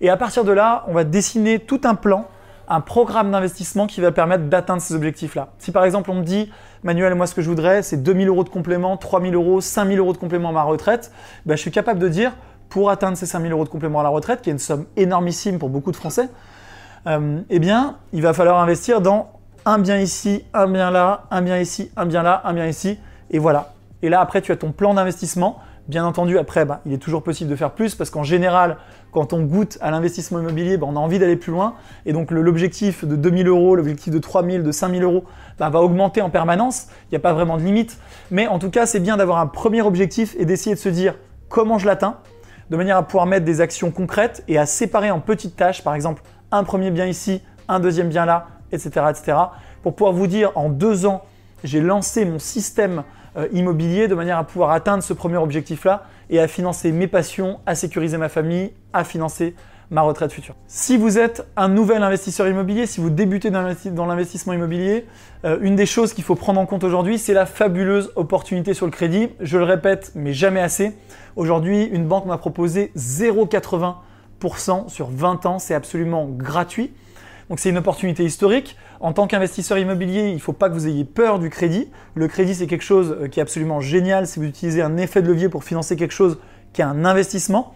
Et 0.00 0.08
à 0.08 0.16
partir 0.16 0.44
de 0.44 0.52
là, 0.52 0.84
on 0.86 0.92
va 0.92 1.02
dessiner 1.02 1.58
tout 1.58 1.80
un 1.82 1.96
plan, 1.96 2.26
un 2.68 2.80
programme 2.80 3.30
d'investissement 3.30 3.86
qui 3.86 4.00
va 4.00 4.12
permettre 4.12 4.44
d'atteindre 4.44 4.82
ces 4.82 4.94
objectifs-là. 4.94 5.48
Si 5.58 5.72
par 5.72 5.84
exemple 5.84 6.10
on 6.10 6.14
me 6.14 6.22
dit, 6.22 6.50
Manuel, 6.82 7.14
moi 7.14 7.26
ce 7.26 7.34
que 7.34 7.42
je 7.42 7.48
voudrais, 7.48 7.82
c'est 7.82 8.02
2000 8.02 8.28
euros 8.28 8.44
de 8.44 8.48
complément, 8.48 8.96
3000 8.96 9.34
euros, 9.34 9.60
5000 9.60 9.98
euros 9.98 10.12
de 10.12 10.18
complément 10.18 10.50
à 10.50 10.52
ma 10.52 10.62
retraite, 10.62 11.10
ben, 11.44 11.56
je 11.56 11.60
suis 11.60 11.70
capable 11.70 11.98
de 11.98 12.08
dire, 12.08 12.32
pour 12.76 12.90
atteindre 12.90 13.16
ces 13.16 13.24
5000 13.24 13.52
euros 13.52 13.64
de 13.64 13.70
complément 13.70 14.00
à 14.00 14.02
la 14.02 14.10
retraite, 14.10 14.42
qui 14.42 14.50
est 14.50 14.52
une 14.52 14.58
somme 14.58 14.84
énormissime 14.98 15.58
pour 15.58 15.70
beaucoup 15.70 15.92
de 15.92 15.96
Français, 15.96 16.28
euh, 17.06 17.40
eh 17.48 17.58
bien, 17.58 17.96
il 18.12 18.20
va 18.20 18.34
falloir 18.34 18.60
investir 18.60 19.00
dans 19.00 19.30
un 19.64 19.78
bien 19.78 19.96
ici, 19.96 20.44
un 20.52 20.66
bien 20.66 20.90
là, 20.90 21.24
un 21.30 21.40
bien 21.40 21.56
ici, 21.56 21.90
un 21.96 22.04
bien 22.04 22.22
là, 22.22 22.42
un 22.44 22.52
bien 22.52 22.66
ici, 22.66 22.98
et 23.30 23.38
voilà. 23.38 23.72
Et 24.02 24.10
là, 24.10 24.20
après, 24.20 24.42
tu 24.42 24.52
as 24.52 24.56
ton 24.56 24.72
plan 24.72 24.92
d'investissement. 24.92 25.58
Bien 25.88 26.04
entendu, 26.04 26.38
après, 26.38 26.66
bah, 26.66 26.82
il 26.84 26.92
est 26.92 26.98
toujours 26.98 27.22
possible 27.22 27.48
de 27.48 27.56
faire 27.56 27.70
plus 27.70 27.94
parce 27.94 28.10
qu'en 28.10 28.24
général, 28.24 28.76
quand 29.10 29.32
on 29.32 29.42
goûte 29.44 29.78
à 29.80 29.90
l'investissement 29.90 30.38
immobilier, 30.38 30.76
bah, 30.76 30.86
on 30.86 30.96
a 30.96 31.00
envie 31.00 31.18
d'aller 31.18 31.36
plus 31.36 31.52
loin. 31.52 31.76
Et 32.04 32.12
donc, 32.12 32.30
l'objectif 32.30 33.06
de 33.06 33.16
2000 33.16 33.48
euros, 33.48 33.74
l'objectif 33.74 34.12
de 34.12 34.18
3000, 34.18 34.62
de 34.62 34.70
5000 34.70 35.02
euros 35.02 35.24
bah, 35.58 35.70
va 35.70 35.80
augmenter 35.80 36.20
en 36.20 36.28
permanence. 36.28 36.88
Il 37.04 37.14
n'y 37.14 37.16
a 37.16 37.20
pas 37.20 37.32
vraiment 37.32 37.56
de 37.56 37.62
limite. 37.62 37.96
Mais 38.30 38.46
en 38.48 38.58
tout 38.58 38.68
cas, 38.68 38.84
c'est 38.84 39.00
bien 39.00 39.16
d'avoir 39.16 39.38
un 39.38 39.46
premier 39.46 39.80
objectif 39.80 40.36
et 40.38 40.44
d'essayer 40.44 40.76
de 40.76 40.80
se 40.80 40.90
dire 40.90 41.14
comment 41.48 41.78
je 41.78 41.86
l'atteins, 41.86 42.18
de 42.70 42.76
manière 42.76 42.96
à 42.96 43.02
pouvoir 43.02 43.26
mettre 43.26 43.44
des 43.44 43.60
actions 43.60 43.90
concrètes 43.90 44.42
et 44.48 44.58
à 44.58 44.66
séparer 44.66 45.10
en 45.10 45.20
petites 45.20 45.56
tâches. 45.56 45.82
Par 45.82 45.94
exemple, 45.94 46.22
un 46.50 46.64
premier 46.64 46.90
bien 46.90 47.06
ici, 47.06 47.42
un 47.68 47.80
deuxième 47.80 48.08
bien 48.08 48.24
là, 48.24 48.46
etc. 48.72 49.06
etc. 49.10 49.38
pour 49.82 49.94
pouvoir 49.94 50.12
vous 50.12 50.26
dire 50.26 50.52
en 50.54 50.68
deux 50.68 51.06
ans, 51.06 51.24
j'ai 51.64 51.80
lancé 51.80 52.24
mon 52.24 52.38
système 52.38 53.04
euh, 53.36 53.48
immobilier 53.52 54.08
de 54.08 54.14
manière 54.14 54.38
à 54.38 54.44
pouvoir 54.44 54.70
atteindre 54.70 55.02
ce 55.02 55.12
premier 55.12 55.36
objectif-là 55.36 56.04
et 56.30 56.40
à 56.40 56.48
financer 56.48 56.92
mes 56.92 57.06
passions, 57.06 57.60
à 57.66 57.74
sécuriser 57.74 58.16
ma 58.16 58.28
famille, 58.28 58.72
à 58.92 59.04
financer 59.04 59.54
ma 59.90 60.02
retraite 60.02 60.32
future. 60.32 60.54
Si 60.66 60.96
vous 60.96 61.18
êtes 61.18 61.46
un 61.56 61.68
nouvel 61.68 62.02
investisseur 62.02 62.48
immobilier, 62.48 62.86
si 62.86 63.00
vous 63.00 63.10
débutez 63.10 63.50
dans 63.50 64.06
l'investissement 64.06 64.52
immobilier, 64.52 65.06
euh, 65.44 65.58
une 65.60 65.76
des 65.76 65.86
choses 65.86 66.12
qu'il 66.12 66.24
faut 66.24 66.34
prendre 66.34 66.60
en 66.60 66.66
compte 66.66 66.84
aujourd'hui, 66.84 67.18
c'est 67.18 67.34
la 67.34 67.46
fabuleuse 67.46 68.10
opportunité 68.16 68.74
sur 68.74 68.86
le 68.86 68.92
crédit. 68.92 69.28
Je 69.40 69.58
le 69.58 69.64
répète, 69.64 70.12
mais 70.14 70.32
jamais 70.32 70.60
assez. 70.60 70.92
Aujourd'hui, 71.36 71.84
une 71.84 72.06
banque 72.06 72.26
m'a 72.26 72.38
proposé 72.38 72.92
0,80% 72.96 74.88
sur 74.88 75.08
20 75.08 75.46
ans, 75.46 75.58
c'est 75.58 75.74
absolument 75.74 76.26
gratuit. 76.26 76.92
Donc 77.48 77.60
c'est 77.60 77.70
une 77.70 77.78
opportunité 77.78 78.24
historique. 78.24 78.76
En 78.98 79.12
tant 79.12 79.26
qu'investisseur 79.26 79.78
immobilier, 79.78 80.28
il 80.28 80.34
ne 80.34 80.40
faut 80.40 80.52
pas 80.52 80.68
que 80.68 80.74
vous 80.74 80.88
ayez 80.88 81.04
peur 81.04 81.38
du 81.38 81.48
crédit. 81.48 81.88
Le 82.14 82.26
crédit, 82.26 82.56
c'est 82.56 82.66
quelque 82.66 82.82
chose 82.82 83.16
euh, 83.20 83.28
qui 83.28 83.38
est 83.38 83.42
absolument 83.42 83.80
génial 83.80 84.26
si 84.26 84.40
vous 84.40 84.46
utilisez 84.46 84.82
un 84.82 84.96
effet 84.96 85.22
de 85.22 85.28
levier 85.28 85.48
pour 85.48 85.62
financer 85.62 85.94
quelque 85.96 86.14
chose 86.14 86.38
qui 86.72 86.80
est 86.80 86.84
un 86.84 87.04
investissement. 87.04 87.74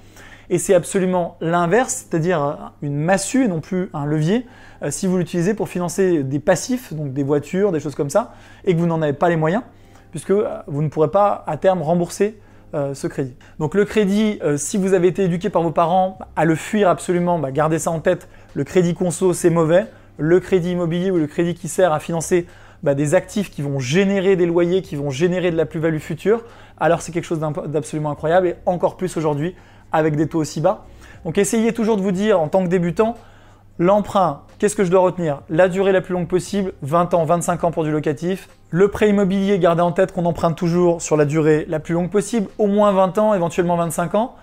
Et 0.51 0.59
c'est 0.59 0.75
absolument 0.75 1.37
l'inverse, 1.41 2.07
c'est-à-dire 2.09 2.43
euh, 2.43 2.55
une 2.83 2.97
massue 2.97 3.45
et 3.45 3.49
non 3.49 3.61
plus 3.61 3.89
un 3.95 4.05
levier, 4.05 4.47
euh, 4.83 4.91
si 4.91 5.07
vous 5.07 5.17
l'utilisez 5.17 5.55
pour 5.55 5.69
financer 5.69 6.23
des 6.23 6.41
passifs, 6.41 6.93
donc 6.93 7.15
des 7.15 7.23
voitures, 7.23 7.73
des 7.73 7.81
choses 7.81 7.95
comme 7.95 8.11
ça, 8.11 8.35
et 8.65 8.75
que 8.75 8.79
vous 8.79 8.87
n'en 8.87 9.01
avez 9.01 9.13
pas 9.15 9.29
les 9.29 9.37
moyens, 9.37 9.63
puisque 10.11 10.33
vous 10.67 10.83
ne 10.83 10.89
pourrez 10.89 11.11
pas 11.11 11.45
à 11.47 11.57
terme 11.57 11.81
rembourser 11.81 12.39
euh, 12.73 12.95
ce 12.95 13.09
crédit. 13.09 13.35
Donc 13.59 13.75
le 13.75 13.85
crédit, 13.85 14.39
euh, 14.45 14.57
si 14.57 14.77
vous 14.77 14.95
avez 14.95 15.09
été 15.09 15.25
éduqué 15.25 15.51
par 15.51 15.61
vos 15.61 15.73
parents 15.73 16.21
à 16.37 16.45
le 16.45 16.55
fuir 16.55 16.89
absolument, 16.89 17.37
bah, 17.41 17.51
gardez 17.51 17.81
ça 17.81 17.91
en 17.91 17.99
tête, 17.99 18.29
le 18.55 18.63
crédit 18.63 18.95
conso 18.95 19.33
c'est 19.33 19.51
mauvais. 19.51 19.87
Le 20.19 20.39
crédit 20.39 20.73
immobilier 20.73 21.11
ou 21.11 21.17
le 21.17 21.27
crédit 21.27 21.55
qui 21.55 21.67
sert 21.67 21.93
à 21.93 21.99
financer 21.99 22.47
bah, 22.85 22.95
des 22.95 23.17
actifs 23.17 23.51
qui 23.51 23.61
vont 23.61 23.81
générer 23.81 24.37
des 24.37 24.47
loyers, 24.47 24.83
qui 24.83 24.95
vont 24.95 25.11
générer 25.11 25.51
de 25.51 25.57
la 25.57 25.67
plus-value 25.67 25.99
future, 25.99 26.45
alors 26.79 27.03
c'est 27.03 27.11
quelque 27.11 27.25
chose 27.25 27.41
d'absolument 27.41 28.13
incroyable 28.13 28.47
et 28.47 28.55
encore 28.67 28.97
plus 28.97 29.17
aujourd'hui 29.17 29.57
avec 29.93 30.17
des 30.17 30.27
taux 30.27 30.39
aussi 30.39 30.61
bas. 30.61 30.87
Donc 31.25 31.39
essayez 31.39 31.73
toujours 31.73 31.97
de 31.97 32.03
vous 32.03 32.13
dire 32.13 32.41
en 32.41 32.49
tant 32.49 32.63
que 32.63 32.69
débutant, 32.69 33.17
L'emprunt, 33.83 34.43
qu'est-ce 34.59 34.77
que 34.77 34.85
je 34.85 34.91
dois 34.91 35.01
retenir? 35.01 35.41
La 35.49 35.67
durée 35.71 35.91
la 35.93 36.03
plus 36.03 36.13
longue 36.13 36.29
possible, 36.29 36.75
20 36.83 37.15
ans, 37.15 37.25
25 37.25 37.65
ans 37.65 37.71
pour 37.71 37.83
du 37.83 37.91
locatif. 37.91 38.51
Le 38.69 38.89
prêt 38.89 39.09
immobilier, 39.09 39.59
gardez 39.59 39.81
en 39.81 39.91
tête 39.91 40.13
qu'on 40.13 40.27
emprunte 40.27 40.55
toujours 40.55 41.01
sur 41.01 41.17
la 41.17 41.25
durée 41.25 41.65
la 41.67 41.81
plus 41.81 41.95
longue 41.95 42.11
possible, 42.11 42.49
au 42.59 42.67
moins 42.67 42.93
20 42.93 43.17
ans, 43.17 43.33
éventuellement 43.33 43.79
25 43.79 44.17
ans. 44.17 44.35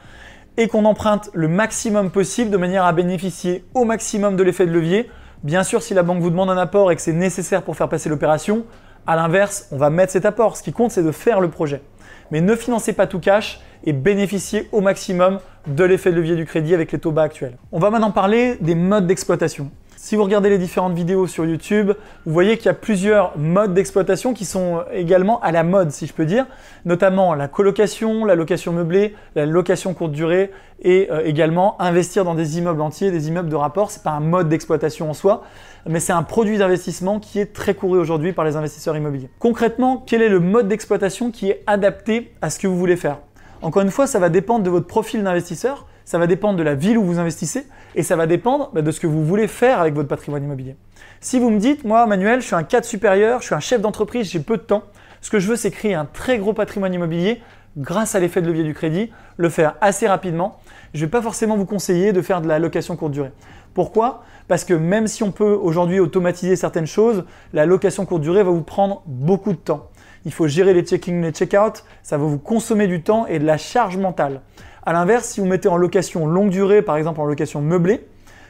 Et 0.57 0.67
qu'on 0.67 0.85
emprunte 0.85 1.29
le 1.35 1.47
maximum 1.47 2.09
possible 2.09 2.49
de 2.49 2.57
manière 2.57 2.83
à 2.83 2.93
bénéficier 2.93 3.63
au 3.75 3.85
maximum 3.85 4.37
de 4.37 4.41
l'effet 4.41 4.65
de 4.65 4.71
levier. 4.71 5.07
Bien 5.43 5.61
sûr, 5.61 5.83
si 5.83 5.93
la 5.93 6.01
banque 6.01 6.19
vous 6.19 6.31
demande 6.31 6.49
un 6.49 6.57
apport 6.57 6.91
et 6.91 6.95
que 6.95 7.01
c'est 7.03 7.13
nécessaire 7.13 7.61
pour 7.61 7.75
faire 7.75 7.89
passer 7.89 8.09
l'opération, 8.09 8.65
à 9.05 9.15
l'inverse, 9.15 9.67
on 9.71 9.77
va 9.77 9.91
mettre 9.91 10.13
cet 10.13 10.25
apport. 10.25 10.57
Ce 10.57 10.63
qui 10.63 10.73
compte, 10.73 10.89
c'est 10.89 11.03
de 11.03 11.11
faire 11.11 11.41
le 11.41 11.51
projet. 11.51 11.83
Mais 12.31 12.41
ne 12.41 12.55
financez 12.55 12.93
pas 12.93 13.07
tout 13.07 13.19
cash 13.19 13.59
et 13.83 13.93
bénéficiez 13.93 14.67
au 14.71 14.81
maximum 14.81 15.39
de 15.67 15.83
l'effet 15.83 16.11
de 16.11 16.15
levier 16.15 16.35
du 16.35 16.45
crédit 16.45 16.73
avec 16.73 16.91
les 16.91 16.99
taux 16.99 17.11
bas 17.11 17.23
actuels. 17.23 17.57
On 17.71 17.79
va 17.79 17.89
maintenant 17.89 18.11
parler 18.11 18.57
des 18.61 18.75
modes 18.75 19.07
d'exploitation. 19.07 19.71
Si 19.99 20.15
vous 20.15 20.23
regardez 20.23 20.49
les 20.49 20.59
différentes 20.59 20.93
vidéos 20.93 21.25
sur 21.25 21.43
YouTube, 21.43 21.91
vous 22.25 22.31
voyez 22.31 22.55
qu'il 22.57 22.67
y 22.67 22.69
a 22.69 22.75
plusieurs 22.75 23.37
modes 23.37 23.73
d'exploitation 23.73 24.33
qui 24.33 24.45
sont 24.45 24.83
également 24.93 25.41
à 25.41 25.51
la 25.51 25.63
mode, 25.63 25.91
si 25.91 26.05
je 26.05 26.13
peux 26.13 26.25
dire, 26.25 26.45
notamment 26.85 27.33
la 27.33 27.47
colocation, 27.47 28.23
la 28.23 28.35
location 28.35 28.71
meublée, 28.71 29.15
la 29.35 29.47
location 29.47 29.95
courte 29.95 30.11
durée 30.11 30.51
et 30.81 31.09
euh, 31.11 31.25
également 31.25 31.81
investir 31.81 32.23
dans 32.23 32.35
des 32.35 32.59
immeubles 32.59 32.81
entiers, 32.81 33.09
des 33.09 33.27
immeubles 33.27 33.49
de 33.49 33.55
rapport. 33.55 33.89
C'est 33.89 34.03
pas 34.03 34.11
un 34.11 34.19
mode 34.19 34.49
d'exploitation 34.49 35.09
en 35.09 35.13
soi, 35.13 35.43
mais 35.89 35.99
c'est 35.99 36.13
un 36.13 36.23
produit 36.23 36.57
d'investissement 36.57 37.19
qui 37.19 37.39
est 37.39 37.53
très 37.53 37.73
couru 37.73 37.99
aujourd'hui 37.99 38.33
par 38.33 38.45
les 38.45 38.55
investisseurs 38.55 38.95
immobiliers. 38.95 39.29
Concrètement, 39.39 40.03
quel 40.05 40.21
est 40.21 40.29
le 40.29 40.39
mode 40.39 40.67
d'exploitation 40.67 41.31
qui 41.31 41.49
est 41.49 41.63
adapté 41.67 42.33
à 42.41 42.49
ce 42.49 42.59
que 42.59 42.67
vous 42.67 42.77
voulez 42.77 42.97
faire? 42.97 43.19
Encore 43.61 43.81
une 43.81 43.91
fois, 43.91 44.07
ça 44.07 44.19
va 44.19 44.29
dépendre 44.29 44.63
de 44.63 44.69
votre 44.69 44.87
profil 44.87 45.23
d'investisseur 45.23 45.87
ça 46.07 46.17
va 46.17 46.25
dépendre 46.25 46.57
de 46.57 46.63
la 46.63 46.73
ville 46.73 46.97
où 46.97 47.03
vous 47.03 47.19
investissez 47.19 47.67
et 47.93 48.01
ça 48.01 48.15
va 48.15 48.27
dépendre 48.27 48.71
bah, 48.73 48.81
de 48.81 48.91
ce 48.91 49.01
que 49.01 49.07
vous 49.07 49.25
voulez 49.25 49.49
faire 49.49 49.81
avec 49.81 49.93
votre 49.93 50.07
patrimoine 50.07 50.41
immobilier. 50.41 50.77
Si 51.19 51.37
vous 51.37 51.49
me 51.49 51.59
dites, 51.59 51.83
moi 51.83 52.05
Manuel, 52.05 52.39
je 52.39 52.45
suis 52.45 52.55
un 52.55 52.63
cadre 52.63 52.85
supérieur, 52.85 53.41
je 53.41 53.47
suis 53.47 53.55
un 53.55 53.59
chef 53.59 53.81
d'entreprise, 53.81 54.31
j'ai 54.31 54.39
peu 54.39 54.55
de 54.55 54.61
temps, 54.61 54.83
ce 55.19 55.29
que 55.29 55.39
je 55.39 55.49
veux 55.49 55.57
c'est 55.57 55.69
créer 55.69 55.95
un 55.95 56.05
très 56.05 56.37
gros 56.37 56.53
patrimoine 56.53 56.93
immobilier 56.93 57.41
grâce 57.75 58.15
à 58.15 58.21
l'effet 58.21 58.41
de 58.41 58.47
levier 58.47 58.63
du 58.63 58.73
crédit, 58.73 59.11
le 59.35 59.49
faire 59.49 59.75
assez 59.81 60.07
rapidement. 60.07 60.59
Je 60.93 61.01
ne 61.01 61.07
vais 61.07 61.11
pas 61.11 61.21
forcément 61.21 61.57
vous 61.57 61.65
conseiller 61.65 62.13
de 62.13 62.21
faire 62.21 62.39
de 62.39 62.47
la 62.47 62.57
location 62.57 62.95
courte 62.95 63.11
durée. 63.11 63.33
Pourquoi? 63.77 64.23
Parce 64.47 64.63
que 64.63 64.73
même 64.73 65.05
si 65.05 65.21
on 65.21 65.29
peut 65.29 65.53
aujourd'hui 65.53 65.99
automatiser 65.99 66.55
certaines 66.55 66.87
choses, 66.87 67.25
la 67.53 67.67
location 67.67 68.07
courte 68.07 68.23
durée 68.23 68.41
va 68.41 68.49
vous 68.49 68.63
prendre 68.63 69.03
beaucoup 69.05 69.51
de 69.51 69.57
temps. 69.57 69.91
Il 70.25 70.33
faut 70.33 70.47
gérer 70.47 70.73
les 70.73 70.81
check-in, 70.81 71.21
les 71.21 71.29
check-out, 71.29 71.83
ça 72.01 72.17
va 72.17 72.23
vous 72.25 72.39
consommer 72.39 72.87
du 72.87 73.03
temps 73.03 73.27
et 73.27 73.37
de 73.37 73.45
la 73.45 73.59
charge 73.59 73.97
mentale. 73.97 74.41
A 74.83 74.93
l'inverse, 74.93 75.27
si 75.27 75.41
vous 75.41 75.45
mettez 75.45 75.69
en 75.69 75.77
location 75.77 76.25
longue 76.25 76.49
durée, 76.49 76.81
par 76.81 76.97
exemple 76.97 77.21
en 77.21 77.25
location 77.25 77.61
meublée, 77.61 78.07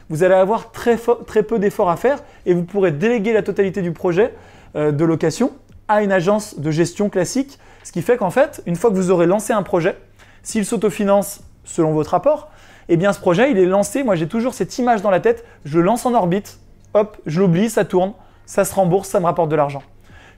vous 0.10 0.24
allez 0.24 0.34
avoir 0.34 0.72
très, 0.72 0.96
peu 0.96 1.60
d'efforts 1.60 1.90
à 1.90 1.98
faire 1.98 2.24
et 2.46 2.54
vous 2.54 2.64
pourrez 2.64 2.94
déléguer 2.94 3.34
la 3.34 3.44
totalité 3.44 3.82
du 3.82 3.92
projet 3.92 4.34
euh, 4.78 4.94
de 4.94 5.04
location 5.04 5.52
à 5.90 6.04
une 6.04 6.14
agence 6.14 6.58
de 6.58 6.72
gestion 6.72 7.10
classique. 7.10 7.60
Ce 7.84 7.92
qui 7.92 8.02
fait 8.02 8.16
qu'en 8.16 8.32
fait, 8.32 8.64
une 8.66 8.78
fois 8.78 8.92
que 8.92 8.96
vous 8.96 9.12
aurez 9.12 9.26
lancé 9.26 9.52
un 9.52 9.64
projet, 9.64 9.98
s'il 10.42 10.66
s'autofinance 10.66 11.42
selon 11.66 11.92
votre 11.92 12.12
rapport, 12.12 12.50
eh 12.90 12.98
bien 12.98 13.14
ce 13.14 13.20
projet, 13.20 13.52
il 13.52 13.58
est 13.58 13.66
lancé. 13.66 14.04
Moi, 14.04 14.16
j'ai 14.16 14.28
toujours 14.28 14.54
cette 14.54 14.78
image 14.78 15.02
dans 15.02 15.12
la 15.12 15.20
tête. 15.20 15.46
Je 15.66 15.80
lance 15.80 16.06
en 16.06 16.14
orbite, 16.14 16.60
hop, 16.94 17.18
je 17.26 17.40
l'oublie, 17.40 17.70
ça 17.70 17.86
tourne, 17.86 18.14
ça 18.46 18.66
se 18.66 18.74
rembourse, 18.74 19.10
ça 19.10 19.20
me 19.20 19.26
rapporte 19.26 19.50
de 19.50 19.56
l'argent 19.56 19.84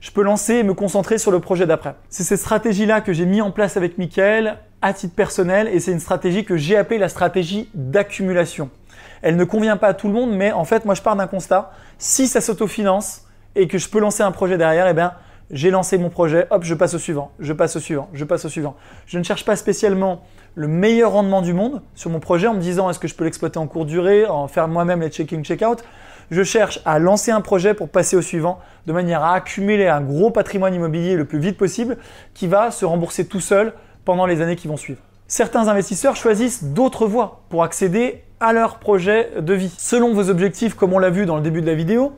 je 0.00 0.10
peux 0.10 0.22
lancer 0.22 0.54
et 0.54 0.62
me 0.62 0.74
concentrer 0.74 1.18
sur 1.18 1.30
le 1.30 1.40
projet 1.40 1.66
d'après. 1.66 1.94
C'est 2.08 2.24
cette 2.24 2.40
stratégie-là 2.40 3.00
que 3.00 3.12
j'ai 3.12 3.26
mis 3.26 3.40
en 3.40 3.50
place 3.50 3.76
avec 3.76 3.98
Mickaël 3.98 4.56
à 4.82 4.94
titre 4.94 5.14
personnel 5.14 5.68
et 5.68 5.78
c'est 5.78 5.92
une 5.92 6.00
stratégie 6.00 6.44
que 6.44 6.56
j'ai 6.56 6.76
appelée 6.76 6.98
la 6.98 7.08
stratégie 7.08 7.68
d'accumulation. 7.74 8.70
Elle 9.22 9.36
ne 9.36 9.44
convient 9.44 9.76
pas 9.76 9.88
à 9.88 9.94
tout 9.94 10.08
le 10.08 10.14
monde, 10.14 10.32
mais 10.32 10.52
en 10.52 10.64
fait, 10.64 10.86
moi, 10.86 10.94
je 10.94 11.02
pars 11.02 11.16
d'un 11.16 11.26
constat. 11.26 11.72
Si 11.98 12.26
ça 12.26 12.40
s'autofinance 12.40 13.26
et 13.54 13.68
que 13.68 13.76
je 13.76 13.88
peux 13.90 14.00
lancer 14.00 14.22
un 14.22 14.32
projet 14.32 14.56
derrière, 14.56 14.88
eh 14.88 14.94
bien, 14.94 15.12
j'ai 15.50 15.70
lancé 15.70 15.98
mon 15.98 16.08
projet, 16.08 16.46
hop, 16.50 16.64
je 16.64 16.74
passe 16.74 16.94
au 16.94 16.98
suivant, 16.98 17.32
je 17.38 17.52
passe 17.52 17.76
au 17.76 17.80
suivant, 17.80 18.08
je 18.14 18.24
passe 18.24 18.44
au 18.46 18.48
suivant. 18.48 18.76
Je 19.06 19.18
ne 19.18 19.24
cherche 19.24 19.44
pas 19.44 19.56
spécialement 19.56 20.22
le 20.54 20.68
meilleur 20.68 21.12
rendement 21.12 21.42
du 21.42 21.52
monde 21.52 21.82
sur 21.94 22.10
mon 22.10 22.20
projet 22.20 22.46
en 22.46 22.54
me 22.54 22.60
disant 22.60 22.90
est-ce 22.90 22.98
que 22.98 23.08
je 23.08 23.14
peux 23.14 23.24
l'exploiter 23.24 23.58
en 23.58 23.66
courte 23.66 23.86
durée, 23.86 24.26
en 24.26 24.48
faire 24.48 24.68
moi-même 24.68 25.00
les 25.00 25.08
check-in, 25.08 25.42
check-out? 25.42 25.84
Je 26.30 26.44
cherche 26.44 26.80
à 26.84 26.98
lancer 26.98 27.32
un 27.32 27.40
projet 27.40 27.74
pour 27.74 27.88
passer 27.88 28.16
au 28.16 28.22
suivant 28.22 28.60
de 28.86 28.92
manière 28.92 29.22
à 29.22 29.34
accumuler 29.34 29.88
un 29.88 30.00
gros 30.00 30.30
patrimoine 30.30 30.74
immobilier 30.74 31.16
le 31.16 31.24
plus 31.24 31.40
vite 31.40 31.56
possible 31.56 31.96
qui 32.34 32.46
va 32.46 32.70
se 32.70 32.84
rembourser 32.84 33.26
tout 33.26 33.40
seul 33.40 33.72
pendant 34.04 34.26
les 34.26 34.40
années 34.40 34.56
qui 34.56 34.68
vont 34.68 34.76
suivre. 34.76 35.00
Certains 35.26 35.68
investisseurs 35.68 36.16
choisissent 36.16 36.64
d'autres 36.64 37.06
voies 37.06 37.42
pour 37.50 37.62
accéder 37.64 38.22
à 38.40 38.52
leur 38.52 38.78
projet 38.78 39.30
de 39.40 39.54
vie. 39.54 39.74
Selon 39.78 40.14
vos 40.14 40.30
objectifs, 40.30 40.74
comme 40.74 40.92
on 40.92 40.98
l'a 40.98 41.10
vu 41.10 41.26
dans 41.26 41.36
le 41.36 41.42
début 41.42 41.60
de 41.62 41.66
la 41.66 41.74
vidéo, 41.74 42.12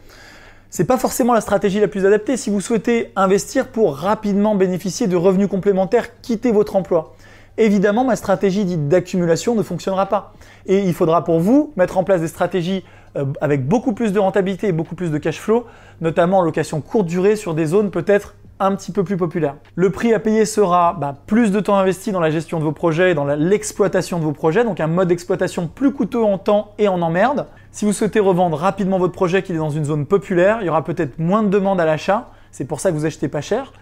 c'est 0.70 0.86
pas 0.86 0.96
forcément 0.96 1.34
la 1.34 1.42
stratégie 1.42 1.80
la 1.80 1.88
plus 1.88 2.06
adaptée 2.06 2.38
si 2.38 2.48
vous 2.48 2.62
souhaitez 2.62 3.12
investir 3.16 3.68
pour 3.68 3.96
rapidement 3.96 4.54
bénéficier 4.54 5.06
de 5.06 5.16
revenus 5.16 5.48
complémentaires, 5.48 6.20
quitter 6.22 6.52
votre 6.52 6.76
emploi. 6.76 7.14
Évidemment, 7.58 8.04
ma 8.04 8.16
stratégie 8.16 8.64
dite 8.64 8.88
d'accumulation 8.88 9.54
ne 9.54 9.62
fonctionnera 9.62 10.06
pas. 10.06 10.32
Et 10.66 10.80
il 10.80 10.94
faudra 10.94 11.24
pour 11.24 11.38
vous 11.38 11.72
mettre 11.76 11.98
en 11.98 12.04
place 12.04 12.20
des 12.20 12.28
stratégies 12.28 12.84
euh, 13.16 13.26
avec 13.40 13.66
beaucoup 13.66 13.92
plus 13.92 14.12
de 14.12 14.18
rentabilité 14.18 14.68
et 14.68 14.72
beaucoup 14.72 14.94
plus 14.94 15.10
de 15.10 15.18
cash 15.18 15.38
flow, 15.38 15.66
notamment 16.00 16.38
en 16.38 16.42
location 16.42 16.80
courte 16.80 17.06
durée 17.06 17.36
sur 17.36 17.54
des 17.54 17.66
zones 17.66 17.90
peut-être 17.90 18.34
un 18.58 18.74
petit 18.74 18.92
peu 18.92 19.02
plus 19.04 19.16
populaires. 19.16 19.56
Le 19.74 19.90
prix 19.90 20.14
à 20.14 20.20
payer 20.20 20.46
sera 20.46 20.94
bah, 20.94 21.16
plus 21.26 21.50
de 21.50 21.60
temps 21.60 21.76
investi 21.76 22.12
dans 22.12 22.20
la 22.20 22.30
gestion 22.30 22.58
de 22.58 22.64
vos 22.64 22.72
projets 22.72 23.10
et 23.10 23.14
dans 23.14 23.24
l'exploitation 23.24 24.18
de 24.18 24.24
vos 24.24 24.32
projets, 24.32 24.62
donc 24.64 24.78
un 24.78 24.86
mode 24.86 25.08
d'exploitation 25.08 25.66
plus 25.66 25.92
coûteux 25.92 26.22
en 26.22 26.38
temps 26.38 26.72
et 26.78 26.86
en 26.86 27.02
emmerde. 27.02 27.46
Si 27.72 27.84
vous 27.84 27.92
souhaitez 27.92 28.20
revendre 28.20 28.56
rapidement 28.56 28.98
votre 28.98 29.12
projet 29.12 29.42
qui 29.42 29.52
est 29.52 29.56
dans 29.56 29.70
une 29.70 29.84
zone 29.84 30.06
populaire, 30.06 30.58
il 30.60 30.66
y 30.66 30.68
aura 30.68 30.84
peut-être 30.84 31.18
moins 31.18 31.42
de 31.42 31.48
demandes 31.48 31.80
à 31.80 31.84
l'achat, 31.84 32.30
c'est 32.52 32.64
pour 32.64 32.80
ça 32.80 32.90
que 32.90 32.96
vous 32.96 33.04
achetez 33.04 33.28
pas 33.28 33.40
cher 33.40 33.72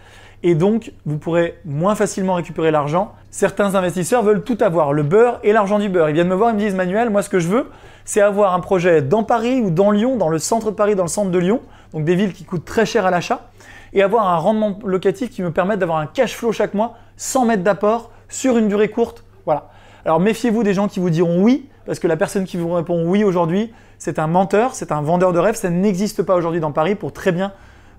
et 0.42 0.54
donc 0.54 0.92
vous 1.04 1.18
pourrez 1.18 1.58
moins 1.64 1.94
facilement 1.94 2.34
récupérer 2.34 2.70
l'argent. 2.70 3.12
Certains 3.30 3.74
investisseurs 3.74 4.22
veulent 4.22 4.42
tout 4.42 4.58
avoir, 4.60 4.92
le 4.92 5.02
beurre 5.02 5.38
et 5.42 5.52
l'argent 5.52 5.78
du 5.78 5.88
beurre. 5.88 6.08
Ils 6.08 6.14
viennent 6.14 6.28
me 6.28 6.34
voir, 6.34 6.50
ils 6.50 6.54
me 6.54 6.58
disent 6.60 6.74
Manuel, 6.74 7.10
moi 7.10 7.22
ce 7.22 7.28
que 7.28 7.38
je 7.38 7.48
veux, 7.48 7.70
c'est 8.04 8.20
avoir 8.20 8.54
un 8.54 8.60
projet 8.60 9.02
dans 9.02 9.22
Paris 9.22 9.60
ou 9.60 9.70
dans 9.70 9.90
Lyon, 9.90 10.16
dans 10.16 10.28
le 10.28 10.38
centre 10.38 10.70
de 10.70 10.76
Paris, 10.76 10.94
dans 10.94 11.04
le 11.04 11.08
centre 11.08 11.30
de 11.30 11.38
Lyon, 11.38 11.60
donc 11.92 12.04
des 12.04 12.14
villes 12.14 12.32
qui 12.32 12.44
coûtent 12.44 12.64
très 12.64 12.86
cher 12.86 13.06
à 13.06 13.10
l'achat, 13.10 13.50
et 13.92 14.02
avoir 14.02 14.28
un 14.28 14.36
rendement 14.36 14.78
locatif 14.84 15.30
qui 15.30 15.42
me 15.42 15.50
permette 15.50 15.78
d'avoir 15.78 15.98
un 15.98 16.06
cash 16.06 16.36
flow 16.36 16.52
chaque 16.52 16.74
mois 16.74 16.94
sans 17.16 17.44
mettre 17.44 17.62
d'apport 17.62 18.10
sur 18.28 18.56
une 18.56 18.68
durée 18.68 18.88
courte. 18.88 19.24
Voilà. 19.44 19.68
Alors 20.04 20.20
méfiez-vous 20.20 20.62
des 20.62 20.74
gens 20.74 20.88
qui 20.88 21.00
vous 21.00 21.10
diront 21.10 21.42
oui, 21.42 21.68
parce 21.86 21.98
que 21.98 22.08
la 22.08 22.16
personne 22.16 22.44
qui 22.44 22.56
vous 22.56 22.72
répond 22.72 23.04
oui 23.06 23.24
aujourd'hui, 23.24 23.72
c'est 23.98 24.18
un 24.18 24.26
menteur, 24.26 24.74
c'est 24.74 24.92
un 24.92 25.02
vendeur 25.02 25.32
de 25.32 25.38
rêves, 25.38 25.56
ça 25.56 25.68
n'existe 25.68 26.22
pas 26.22 26.34
aujourd'hui 26.34 26.60
dans 26.60 26.72
Paris 26.72 26.94
pour 26.94 27.12
très 27.12 27.32
bien 27.32 27.52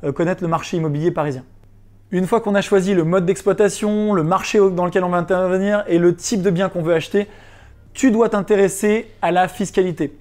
euh, 0.03 0.11
connaître 0.11 0.41
le 0.41 0.47
marché 0.47 0.77
immobilier 0.77 1.11
parisien. 1.11 1.43
Une 2.13 2.27
fois 2.27 2.41
qu'on 2.41 2.55
a 2.55 2.61
choisi 2.61 2.93
le 2.93 3.05
mode 3.05 3.25
d'exploitation, 3.25 4.13
le 4.13 4.23
marché 4.23 4.59
dans 4.59 4.83
lequel 4.83 5.05
on 5.05 5.09
va 5.09 5.17
intervenir 5.17 5.85
et 5.87 5.97
le 5.97 6.13
type 6.13 6.41
de 6.41 6.49
bien 6.49 6.67
qu'on 6.67 6.81
veut 6.81 6.93
acheter, 6.93 7.29
tu 7.93 8.11
dois 8.11 8.27
t'intéresser 8.27 9.09
à 9.21 9.31
la 9.31 9.47
fiscalité. 9.47 10.13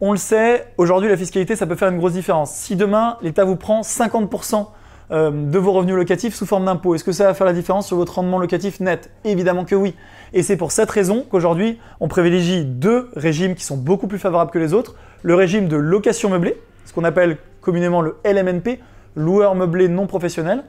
On 0.00 0.12
le 0.12 0.18
sait, 0.18 0.68
aujourd'hui 0.78 1.08
la 1.08 1.16
fiscalité 1.16 1.56
ça 1.56 1.66
peut 1.66 1.74
faire 1.74 1.88
une 1.88 1.98
grosse 1.98 2.12
différence. 2.12 2.52
Si 2.52 2.76
demain 2.76 3.16
l'État 3.22 3.44
vous 3.44 3.56
prend 3.56 3.80
50% 3.80 4.68
euh, 5.10 5.32
de 5.32 5.58
vos 5.58 5.72
revenus 5.72 5.96
locatifs 5.96 6.36
sous 6.36 6.46
forme 6.46 6.66
d'impôt, 6.66 6.94
est-ce 6.94 7.02
que 7.02 7.10
ça 7.10 7.24
va 7.24 7.34
faire 7.34 7.46
la 7.46 7.52
différence 7.52 7.88
sur 7.88 7.96
votre 7.96 8.14
rendement 8.14 8.38
locatif 8.38 8.78
net? 8.78 9.10
Évidemment 9.24 9.64
que 9.64 9.74
oui. 9.74 9.96
Et 10.32 10.44
c'est 10.44 10.56
pour 10.56 10.70
cette 10.70 10.92
raison 10.92 11.26
qu'aujourd'hui 11.28 11.80
on 11.98 12.06
privilégie 12.06 12.64
deux 12.64 13.10
régimes 13.16 13.56
qui 13.56 13.64
sont 13.64 13.76
beaucoup 13.76 14.06
plus 14.06 14.20
favorables 14.20 14.52
que 14.52 14.60
les 14.60 14.74
autres. 14.74 14.94
Le 15.22 15.34
régime 15.34 15.66
de 15.66 15.76
location 15.76 16.30
meublée, 16.30 16.56
ce 16.84 16.92
qu'on 16.92 17.02
appelle 17.02 17.36
communément 17.60 18.00
le 18.00 18.16
LMNP, 18.24 18.78
loueur 19.16 19.56
meublé 19.56 19.88
non 19.88 20.06
professionnel, 20.06 20.62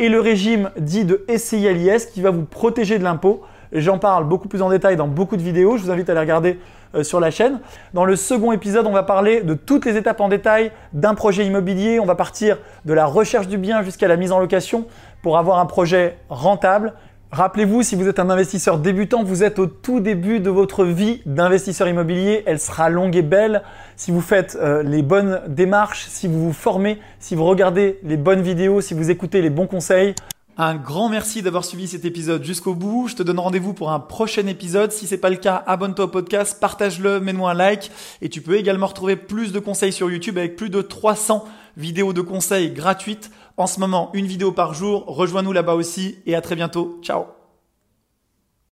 et 0.00 0.08
le 0.08 0.18
régime 0.18 0.70
dit 0.78 1.04
de 1.04 1.24
SCILIS 1.28 2.06
qui 2.12 2.22
va 2.22 2.30
vous 2.30 2.44
protéger 2.44 2.98
de 2.98 3.04
l'impôt. 3.04 3.42
J'en 3.70 3.98
parle 3.98 4.24
beaucoup 4.24 4.48
plus 4.48 4.62
en 4.62 4.70
détail 4.70 4.96
dans 4.96 5.06
beaucoup 5.06 5.36
de 5.36 5.42
vidéos, 5.42 5.76
je 5.76 5.82
vous 5.82 5.90
invite 5.90 6.08
à 6.08 6.14
les 6.14 6.20
regarder 6.20 6.58
euh, 6.94 7.04
sur 7.04 7.20
la 7.20 7.30
chaîne. 7.30 7.60
Dans 7.92 8.06
le 8.06 8.16
second 8.16 8.50
épisode, 8.50 8.86
on 8.86 8.92
va 8.92 9.02
parler 9.02 9.42
de 9.42 9.52
toutes 9.52 9.84
les 9.84 9.98
étapes 9.98 10.22
en 10.22 10.28
détail 10.28 10.72
d'un 10.94 11.14
projet 11.14 11.44
immobilier. 11.44 12.00
On 12.00 12.06
va 12.06 12.14
partir 12.14 12.56
de 12.86 12.94
la 12.94 13.04
recherche 13.04 13.46
du 13.46 13.58
bien 13.58 13.82
jusqu'à 13.82 14.08
la 14.08 14.16
mise 14.16 14.32
en 14.32 14.40
location 14.40 14.86
pour 15.22 15.36
avoir 15.36 15.58
un 15.58 15.66
projet 15.66 16.16
rentable 16.30 16.94
Rappelez-vous, 17.32 17.84
si 17.84 17.94
vous 17.94 18.08
êtes 18.08 18.18
un 18.18 18.28
investisseur 18.28 18.78
débutant, 18.78 19.22
vous 19.22 19.44
êtes 19.44 19.60
au 19.60 19.66
tout 19.66 20.00
début 20.00 20.40
de 20.40 20.50
votre 20.50 20.84
vie 20.84 21.20
d'investisseur 21.26 21.86
immobilier. 21.86 22.42
Elle 22.44 22.58
sera 22.58 22.90
longue 22.90 23.14
et 23.14 23.22
belle 23.22 23.62
si 23.94 24.10
vous 24.10 24.20
faites 24.20 24.58
euh, 24.60 24.82
les 24.82 25.02
bonnes 25.02 25.40
démarches, 25.46 26.06
si 26.08 26.26
vous 26.26 26.46
vous 26.46 26.52
formez, 26.52 26.98
si 27.20 27.36
vous 27.36 27.44
regardez 27.44 28.00
les 28.02 28.16
bonnes 28.16 28.42
vidéos, 28.42 28.80
si 28.80 28.94
vous 28.94 29.12
écoutez 29.12 29.42
les 29.42 29.50
bons 29.50 29.68
conseils. 29.68 30.16
Un 30.58 30.74
grand 30.74 31.08
merci 31.08 31.40
d'avoir 31.40 31.64
suivi 31.64 31.86
cet 31.86 32.04
épisode 32.04 32.42
jusqu'au 32.42 32.74
bout. 32.74 33.06
Je 33.06 33.14
te 33.14 33.22
donne 33.22 33.38
rendez-vous 33.38 33.74
pour 33.74 33.92
un 33.92 34.00
prochain 34.00 34.48
épisode. 34.48 34.90
Si 34.90 35.06
c'est 35.06 35.16
pas 35.16 35.30
le 35.30 35.36
cas, 35.36 35.62
abonne-toi 35.68 36.06
au 36.06 36.08
podcast, 36.08 36.58
partage-le, 36.60 37.20
mets-moi 37.20 37.52
un 37.52 37.54
like. 37.54 37.92
Et 38.22 38.28
tu 38.28 38.40
peux 38.40 38.56
également 38.56 38.88
retrouver 38.88 39.14
plus 39.14 39.52
de 39.52 39.60
conseils 39.60 39.92
sur 39.92 40.10
YouTube 40.10 40.36
avec 40.36 40.56
plus 40.56 40.68
de 40.68 40.82
300 40.82 41.44
vidéos 41.76 42.12
de 42.12 42.22
conseils 42.22 42.72
gratuites 42.72 43.30
en 43.56 43.66
ce 43.66 43.80
moment 43.80 44.10
une 44.14 44.26
vidéo 44.26 44.52
par 44.52 44.74
jour. 44.74 45.04
Rejoins-nous 45.06 45.52
là-bas 45.52 45.74
aussi 45.74 46.18
et 46.26 46.34
à 46.34 46.40
très 46.40 46.56
bientôt. 46.56 46.98
Ciao 47.02 47.39